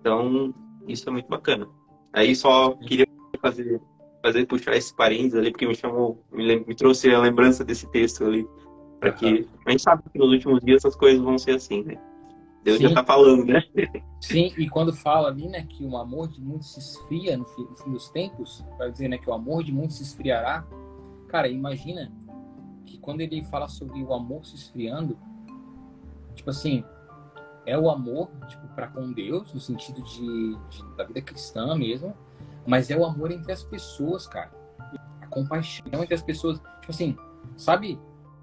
[0.00, 0.54] Então,
[0.88, 1.68] isso é muito bacana.
[2.12, 3.06] Aí só queria
[3.40, 3.80] fazer
[4.22, 8.24] fazer puxar esse parênteses ali, porque me chamou, me, me trouxe a lembrança desse texto
[8.24, 8.46] ali.
[8.98, 11.96] Para que a gente sabe que nos últimos dias essas coisas vão ser assim, né?
[12.62, 12.88] Deus Sim.
[12.88, 13.62] já tá falando, né?
[14.20, 17.62] Sim, e quando fala ali, né, que o amor de muitos se esfria no fim,
[17.62, 20.66] no fim dos tempos, vai dizer, né, que o amor de muitos se esfriará.
[21.28, 22.12] Cara, imagina
[22.84, 25.16] que quando ele fala sobre o amor se esfriando,
[26.34, 26.84] tipo assim,
[27.70, 32.16] é o amor, tipo, para com Deus, no sentido de, de, da vida cristã mesmo,
[32.66, 34.50] mas é o amor entre as pessoas, cara.
[35.20, 36.58] A compaixão entre as pessoas.
[36.58, 37.16] Tipo assim,
[37.56, 38.00] sabe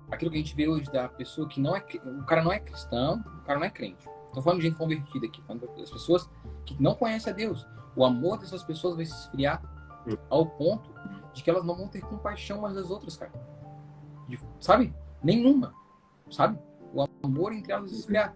[0.09, 1.84] aquilo que a gente vê hoje da pessoa que não é.
[2.05, 4.07] O cara não é cristão, o cara não é crente.
[4.28, 6.30] Estou falando de gente convertida aqui, falando das pessoas
[6.65, 7.67] que não conhecem a Deus.
[7.95, 9.61] O amor dessas pessoas vai se esfriar
[10.30, 10.89] ao ponto
[11.34, 13.34] de que elas não vão ter compaixão umas das outras, cara.
[14.28, 14.93] De, sabe?
[15.21, 15.73] Nenhuma.
[16.30, 16.59] Sabe?
[16.93, 18.36] O amor entre elas vai se esfriar.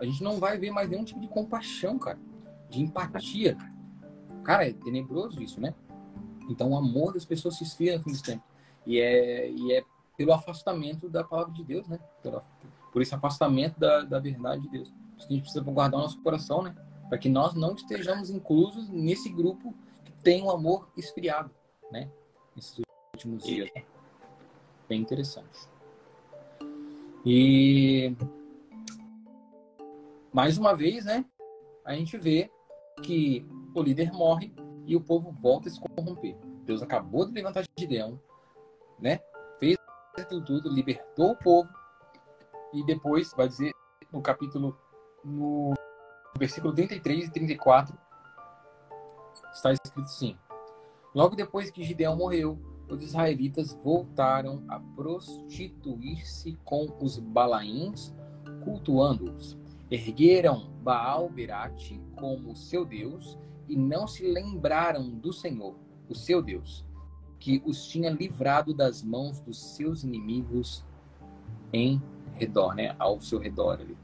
[0.00, 2.18] A gente não vai ver mais nenhum tipo de compaixão, cara.
[2.70, 3.56] De empatia.
[4.42, 5.74] Cara, é tenebroso isso, né?
[6.48, 8.48] Então o amor das pessoas se esfria no fim dos tempos.
[8.86, 9.84] E é, e é
[10.16, 11.98] pelo afastamento da palavra de Deus, né?
[12.22, 12.42] Por,
[12.92, 14.88] por esse afastamento da, da verdade de Deus.
[14.88, 16.74] Por isso que a gente precisa guardar o nosso coração, né?
[17.08, 19.74] Para que nós não estejamos inclusos nesse grupo
[20.04, 21.50] que tem um amor esfriado,
[21.92, 22.10] né?
[22.56, 22.80] Nesses
[23.14, 23.68] últimos dias.
[23.74, 23.84] Né?
[24.88, 25.68] Bem interessante.
[27.24, 28.16] E
[30.32, 31.24] mais uma vez, né?
[31.84, 32.50] A gente vê
[33.02, 34.52] que o líder morre
[34.86, 36.36] e o povo volta a se corromper.
[36.64, 38.20] Deus acabou de levantar Gideão,
[38.98, 39.20] né?
[39.58, 39.76] Fez
[40.16, 41.68] aquilo tudo, libertou o povo
[42.72, 43.72] e depois vai dizer
[44.12, 44.76] no capítulo
[45.24, 45.74] no
[46.38, 47.98] versículo 33 e 34
[49.52, 50.36] está escrito assim:
[51.14, 52.58] Logo depois que Gideão morreu,
[52.88, 58.14] os israelitas voltaram a prostituir-se com os balaíns,
[58.64, 59.59] cultuando-os.
[59.90, 63.36] Ergueram Baal Berate como seu Deus
[63.68, 65.76] e não se lembraram do Senhor,
[66.08, 66.84] o seu Deus,
[67.38, 70.84] que os tinha livrado das mãos dos seus inimigos
[71.72, 72.00] em
[72.34, 72.94] redor, né?
[72.98, 73.96] Ao seu redor ali.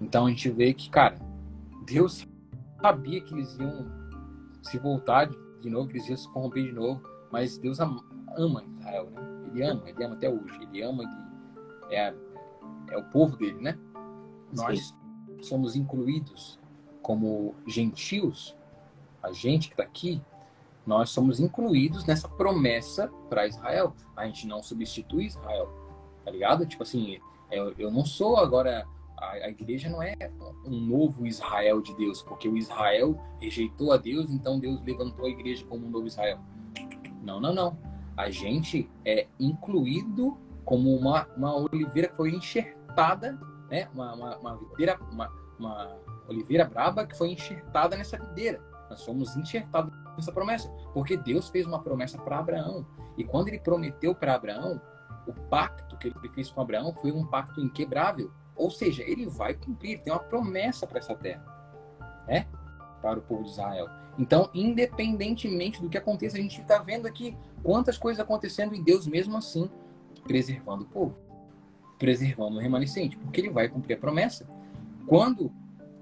[0.00, 1.18] Então a gente vê que, cara,
[1.84, 2.26] Deus
[2.80, 3.86] sabia que eles iam
[4.62, 8.02] se voltar de novo, que eles iam se corromper de novo, mas Deus ama
[8.78, 9.20] Israel, né?
[9.46, 12.14] Ele ama, ele ama até hoje, ele ama, ele é,
[12.90, 13.78] é o povo dele, né?
[14.54, 14.94] Nós
[15.46, 16.58] somos incluídos
[17.02, 18.56] como gentios
[19.22, 20.20] a gente que está aqui,
[20.86, 23.94] nós somos incluídos nessa promessa para Israel.
[24.16, 25.68] A gente não substitui Israel,
[26.24, 26.66] tá ligado?
[26.66, 27.20] Tipo assim,
[27.50, 28.86] eu, eu não sou agora
[29.16, 30.16] A, a igreja não é
[30.66, 35.28] um novo Israel de Deus, porque o Israel rejeitou a Deus, então Deus levantou a
[35.28, 36.40] igreja como um novo Israel.
[37.22, 37.78] Não, não, não.
[38.16, 43.38] A gente é incluído como uma, uma oliveira que foi enxertada,
[43.72, 43.88] né?
[43.94, 45.96] Uma, uma, uma videira, uma, uma
[46.28, 48.60] oliveira braba que foi enxertada nessa videira.
[48.90, 52.86] Nós somos enxertados nessa promessa, porque Deus fez uma promessa para Abraão.
[53.16, 54.78] E quando ele prometeu para Abraão,
[55.26, 58.30] o pacto que ele fez com Abraão foi um pacto inquebrável.
[58.54, 61.42] Ou seja, ele vai cumprir, tem uma promessa para essa terra,
[62.28, 62.46] né?
[63.00, 63.88] Para o povo de Israel.
[64.18, 69.06] Então, independentemente do que aconteça, a gente está vendo aqui quantas coisas acontecendo e Deus
[69.06, 69.70] mesmo assim
[70.24, 71.16] preservando o povo,
[72.02, 74.44] preservando o remanescente, porque ele vai cumprir a promessa.
[75.06, 75.52] Quando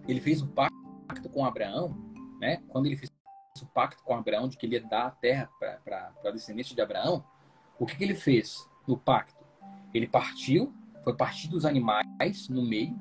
[0.09, 1.94] ele fez o pacto com Abraão,
[2.40, 2.62] né?
[2.68, 3.12] Quando ele fez
[3.61, 6.80] o pacto com Abraão de que ele ia dar a terra para a descendência de
[6.80, 7.22] Abraão,
[7.78, 9.44] o que, que ele fez no pacto?
[9.92, 10.72] Ele partiu,
[11.05, 12.98] foi partir dos animais no meio,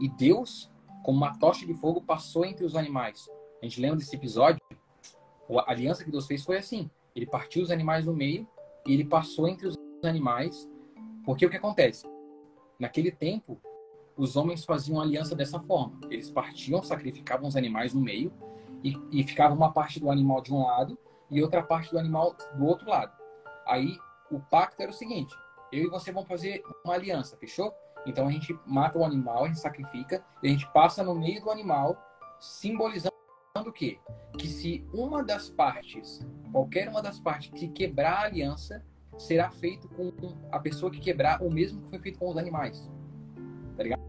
[0.00, 0.68] e Deus,
[1.04, 3.30] como uma tocha de fogo, passou entre os animais.
[3.62, 4.60] A gente lembra desse episódio?
[5.56, 8.44] A aliança que Deus fez foi assim: ele partiu os animais no meio
[8.84, 10.68] e ele passou entre os animais,
[11.24, 12.10] porque o que acontece?
[12.80, 13.60] Naquele tempo,
[14.16, 18.32] os homens faziam aliança dessa forma: eles partiam, sacrificavam os animais no meio
[18.82, 20.98] e, e ficava uma parte do animal de um lado
[21.30, 23.12] e outra parte do animal do outro lado.
[23.66, 23.96] Aí
[24.30, 25.34] o pacto era o seguinte:
[25.70, 27.72] eu e você vamos fazer uma aliança, fechou?
[28.06, 31.42] Então a gente mata o animal, a gente sacrifica, e a gente passa no meio
[31.42, 31.98] do animal,
[32.38, 33.14] simbolizando
[33.66, 34.00] o quê?
[34.38, 38.82] Que se uma das partes, qualquer uma das partes que quebrar a aliança,
[39.20, 40.12] será feito com
[40.50, 42.90] a pessoa que quebrar o mesmo que foi feito com os animais.
[43.76, 44.00] Tá ligado?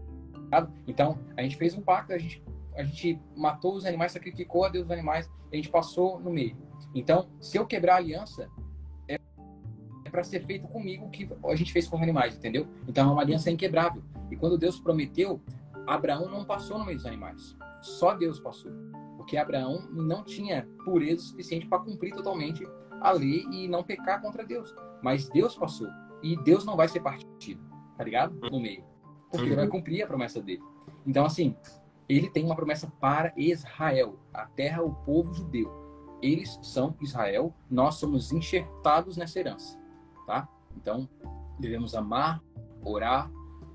[0.86, 2.42] Então, a gente fez um pacto, a gente
[2.74, 6.56] a gente matou os animais, sacrificou a Deus os animais, a gente passou no meio.
[6.94, 8.48] Então, se eu quebrar a aliança,
[9.08, 9.18] é
[10.10, 12.66] para ser feito comigo o que a gente fez com os animais, entendeu?
[12.88, 14.02] Então, é uma aliança inquebrável.
[14.30, 15.40] E quando Deus prometeu,
[15.86, 17.56] Abraão não passou no meio dos animais.
[17.80, 18.72] Só Deus passou.
[19.16, 22.66] Porque Abraão não tinha pureza suficiente para cumprir totalmente
[23.00, 24.74] a lei e não pecar contra Deus.
[25.02, 25.88] Mas Deus passou.
[26.22, 27.62] E Deus não vai ser partido,
[27.96, 28.34] tá ligado?
[28.50, 28.84] No meio.
[29.30, 29.70] Porque ele vai uhum.
[29.70, 30.62] cumprir a promessa dele.
[31.06, 31.56] Então, assim,
[32.08, 35.70] ele tem uma promessa para Israel, a terra, o povo judeu.
[36.20, 39.76] Eles são Israel, nós somos enxertados nessa herança,
[40.26, 40.48] tá?
[40.76, 41.08] Então,
[41.58, 42.40] devemos amar,
[42.84, 43.28] orar,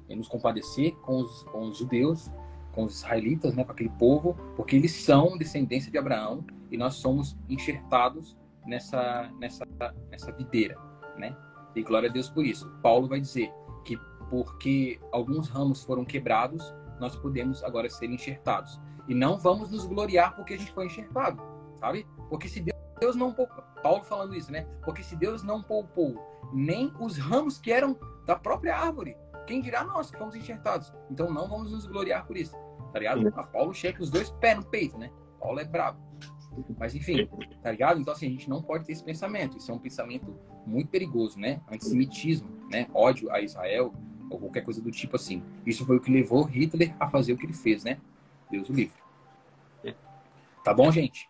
[0.09, 2.31] e nos compadecer com os, com os judeus,
[2.73, 6.95] com os israelitas, né, com aquele povo, porque eles são descendência de Abraão e nós
[6.95, 9.65] somos enxertados nessa, nessa,
[10.09, 10.77] nessa videira,
[11.17, 11.35] né?
[11.75, 12.69] E glória a Deus por isso.
[12.81, 13.51] Paulo vai dizer
[13.85, 13.97] que
[14.29, 18.79] porque alguns ramos foram quebrados, nós podemos agora ser enxertados.
[19.07, 21.41] E não vamos nos gloriar porque a gente foi enxertado,
[21.79, 22.05] sabe?
[22.29, 22.63] Porque se
[22.99, 24.67] Deus não poupou, Paulo falando isso, né?
[24.83, 26.15] Porque se Deus não poupou
[26.51, 29.15] nem os ramos que eram da própria árvore,
[29.45, 30.93] quem dirá nós que fomos enxertados?
[31.09, 32.55] Então não vamos nos gloriar por isso,
[32.91, 33.25] tá ligado?
[33.35, 35.09] A Paulo chega os dois pés no peito, né?
[35.39, 35.99] Paulo é brabo.
[36.77, 37.27] Mas enfim,
[37.61, 37.99] tá ligado?
[37.99, 39.57] Então assim, a gente não pode ter esse pensamento.
[39.57, 40.35] Isso é um pensamento
[40.65, 41.61] muito perigoso, né?
[41.71, 42.87] Antissemitismo, né?
[42.93, 43.93] Ódio a Israel,
[44.29, 45.43] ou qualquer coisa do tipo assim.
[45.65, 47.99] Isso foi o que levou Hitler a fazer o que ele fez, né?
[48.49, 48.97] Deus o livre.
[49.83, 49.93] É.
[50.63, 51.29] Tá bom, gente?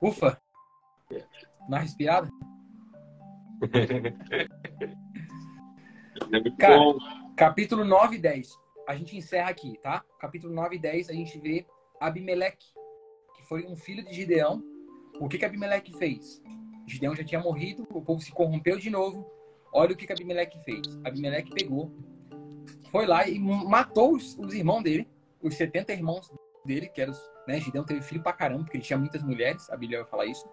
[0.00, 0.40] Ufa!
[1.68, 2.30] Na respirada?
[6.58, 6.76] Cara,
[7.36, 8.48] capítulo 9 e 10.
[8.86, 10.04] A gente encerra aqui, tá?
[10.18, 11.66] Capítulo 9 e 10, a gente vê
[11.98, 12.66] Abimeleque,
[13.44, 14.64] que foi um filho de Gideão.
[15.20, 16.42] O que, que Abimeleque fez?
[16.86, 19.30] Gideão já tinha morrido, o povo se corrompeu de novo,
[19.76, 20.82] Olha o que, que Abimeleque fez.
[21.04, 21.92] Abimeleque pegou,
[22.92, 25.08] foi lá e matou os, os irmãos dele,
[25.42, 26.32] os 70 irmãos
[26.64, 27.20] dele, que eram os.
[27.48, 30.26] Né, Gideão teve filho pra caramba, porque ele tinha muitas mulheres, a Bíblia vai falar
[30.26, 30.48] isso.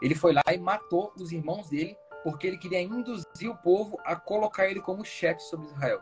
[0.00, 1.94] Ele foi lá e matou os irmãos dele,
[2.24, 6.00] porque ele queria induzir o povo a colocar ele como chefe sobre Israel.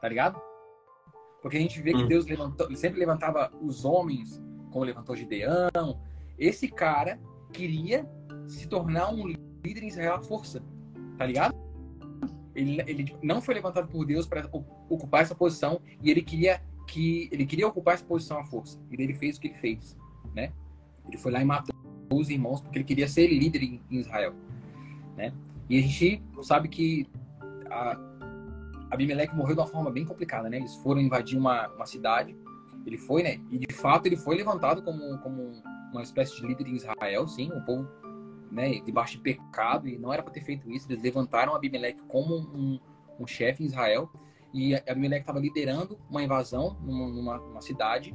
[0.00, 0.40] Tá ligado?
[1.42, 2.08] Porque a gente vê que hum.
[2.08, 4.42] Deus levantou, sempre levantava os homens,
[4.74, 6.00] como levantou Gideão.
[6.36, 7.20] Esse cara
[7.52, 8.04] queria
[8.48, 10.60] se tornar um líder em Israel à força.
[11.16, 11.54] Tá ligado?
[12.56, 14.48] Ele, ele não foi levantado por Deus para
[14.88, 18.80] ocupar essa posição e ele queria que ele queria ocupar essa posição à força.
[18.90, 19.96] E ele fez o que ele fez,
[20.34, 20.52] né?
[21.06, 21.74] Ele foi lá e matou
[22.12, 24.34] os irmãos porque ele queria ser líder em, em Israel,
[25.16, 25.32] né?
[25.70, 27.06] E a gente sabe que
[27.70, 27.98] a,
[28.90, 30.58] Abimeleque morreu de uma forma bem complicada, né?
[30.58, 32.36] Eles foram invadir uma, uma cidade,
[32.86, 33.40] ele foi, né?
[33.50, 35.62] E de fato ele foi levantado como, como
[35.92, 37.88] uma espécie de líder em Israel, sim, o povo
[38.50, 40.90] né, debaixo de pecado, e não era para ter feito isso.
[40.90, 42.78] Eles levantaram Abimeleque como um,
[43.18, 44.08] um chefe em Israel,
[44.52, 48.14] e Abimeleque estava liderando uma invasão numa, numa, cidade.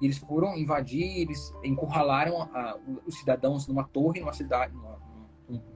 [0.00, 4.98] E eles foram invadir, eles encurralaram a, os cidadãos numa torre, numa cidade, numa,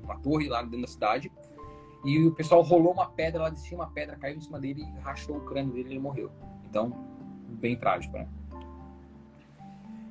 [0.02, 1.30] uma torre lá dentro da cidade.
[2.04, 4.82] E o pessoal rolou uma pedra lá de cima, a pedra caiu em cima dele
[4.82, 6.30] e rachou o crânio dele e ele morreu.
[6.64, 7.17] Então,
[7.48, 8.28] bem trágico, né?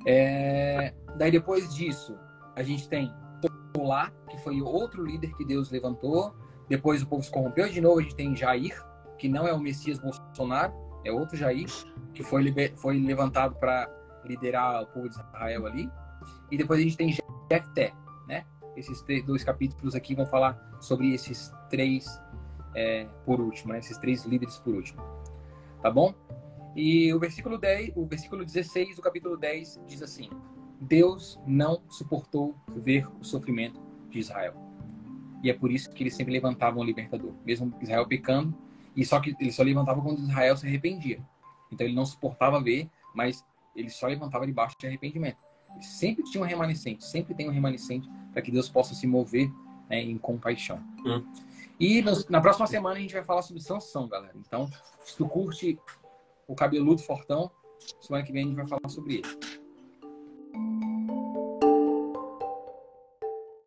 [0.06, 0.94] É...
[1.16, 2.16] Daí depois disso,
[2.54, 3.12] a gente tem
[3.72, 6.34] Tolá, que foi outro líder que Deus levantou.
[6.68, 8.00] Depois o povo se corrompeu de novo.
[8.00, 8.74] A gente tem Jair,
[9.16, 10.72] que não é o Messias Bolsonaro,
[11.04, 11.68] é outro Jair,
[12.12, 12.74] que foi, liber...
[12.76, 13.88] foi levantado para
[14.24, 15.90] liderar o povo de Israel ali.
[16.50, 17.16] E depois a gente tem
[17.50, 17.92] Jefté,
[18.26, 18.44] né?
[18.76, 22.20] Esses dois capítulos aqui vão falar sobre esses três
[22.74, 23.78] é, por último, né?
[23.78, 25.02] Esses três líderes por último.
[25.82, 26.14] Tá bom?
[26.76, 30.30] E o versículo 10, o versículo 16 do capítulo 10 diz assim:
[30.80, 34.54] Deus não suportou ver o sofrimento de Israel.
[35.42, 38.56] E é por isso que eles sempre levantavam o libertador, mesmo Israel pecando,
[38.96, 41.20] e só que ele só levantava quando Israel se arrependia.
[41.70, 43.44] Então ele não suportava ver, mas
[43.74, 45.38] ele só levantava debaixo de arrependimento.
[45.74, 49.50] Ele sempre tinha um remanescente, sempre tem um remanescente para que Deus possa se mover
[49.88, 50.82] né, em compaixão.
[51.04, 51.24] Hum.
[51.78, 54.34] E nos, na próxima semana a gente vai falar sobre Sansão, galera.
[54.36, 54.68] Então,
[55.04, 55.78] se tu curte
[56.48, 57.50] o cabeludo fortão.
[58.00, 59.28] Semana que vem a gente vai falar sobre ele.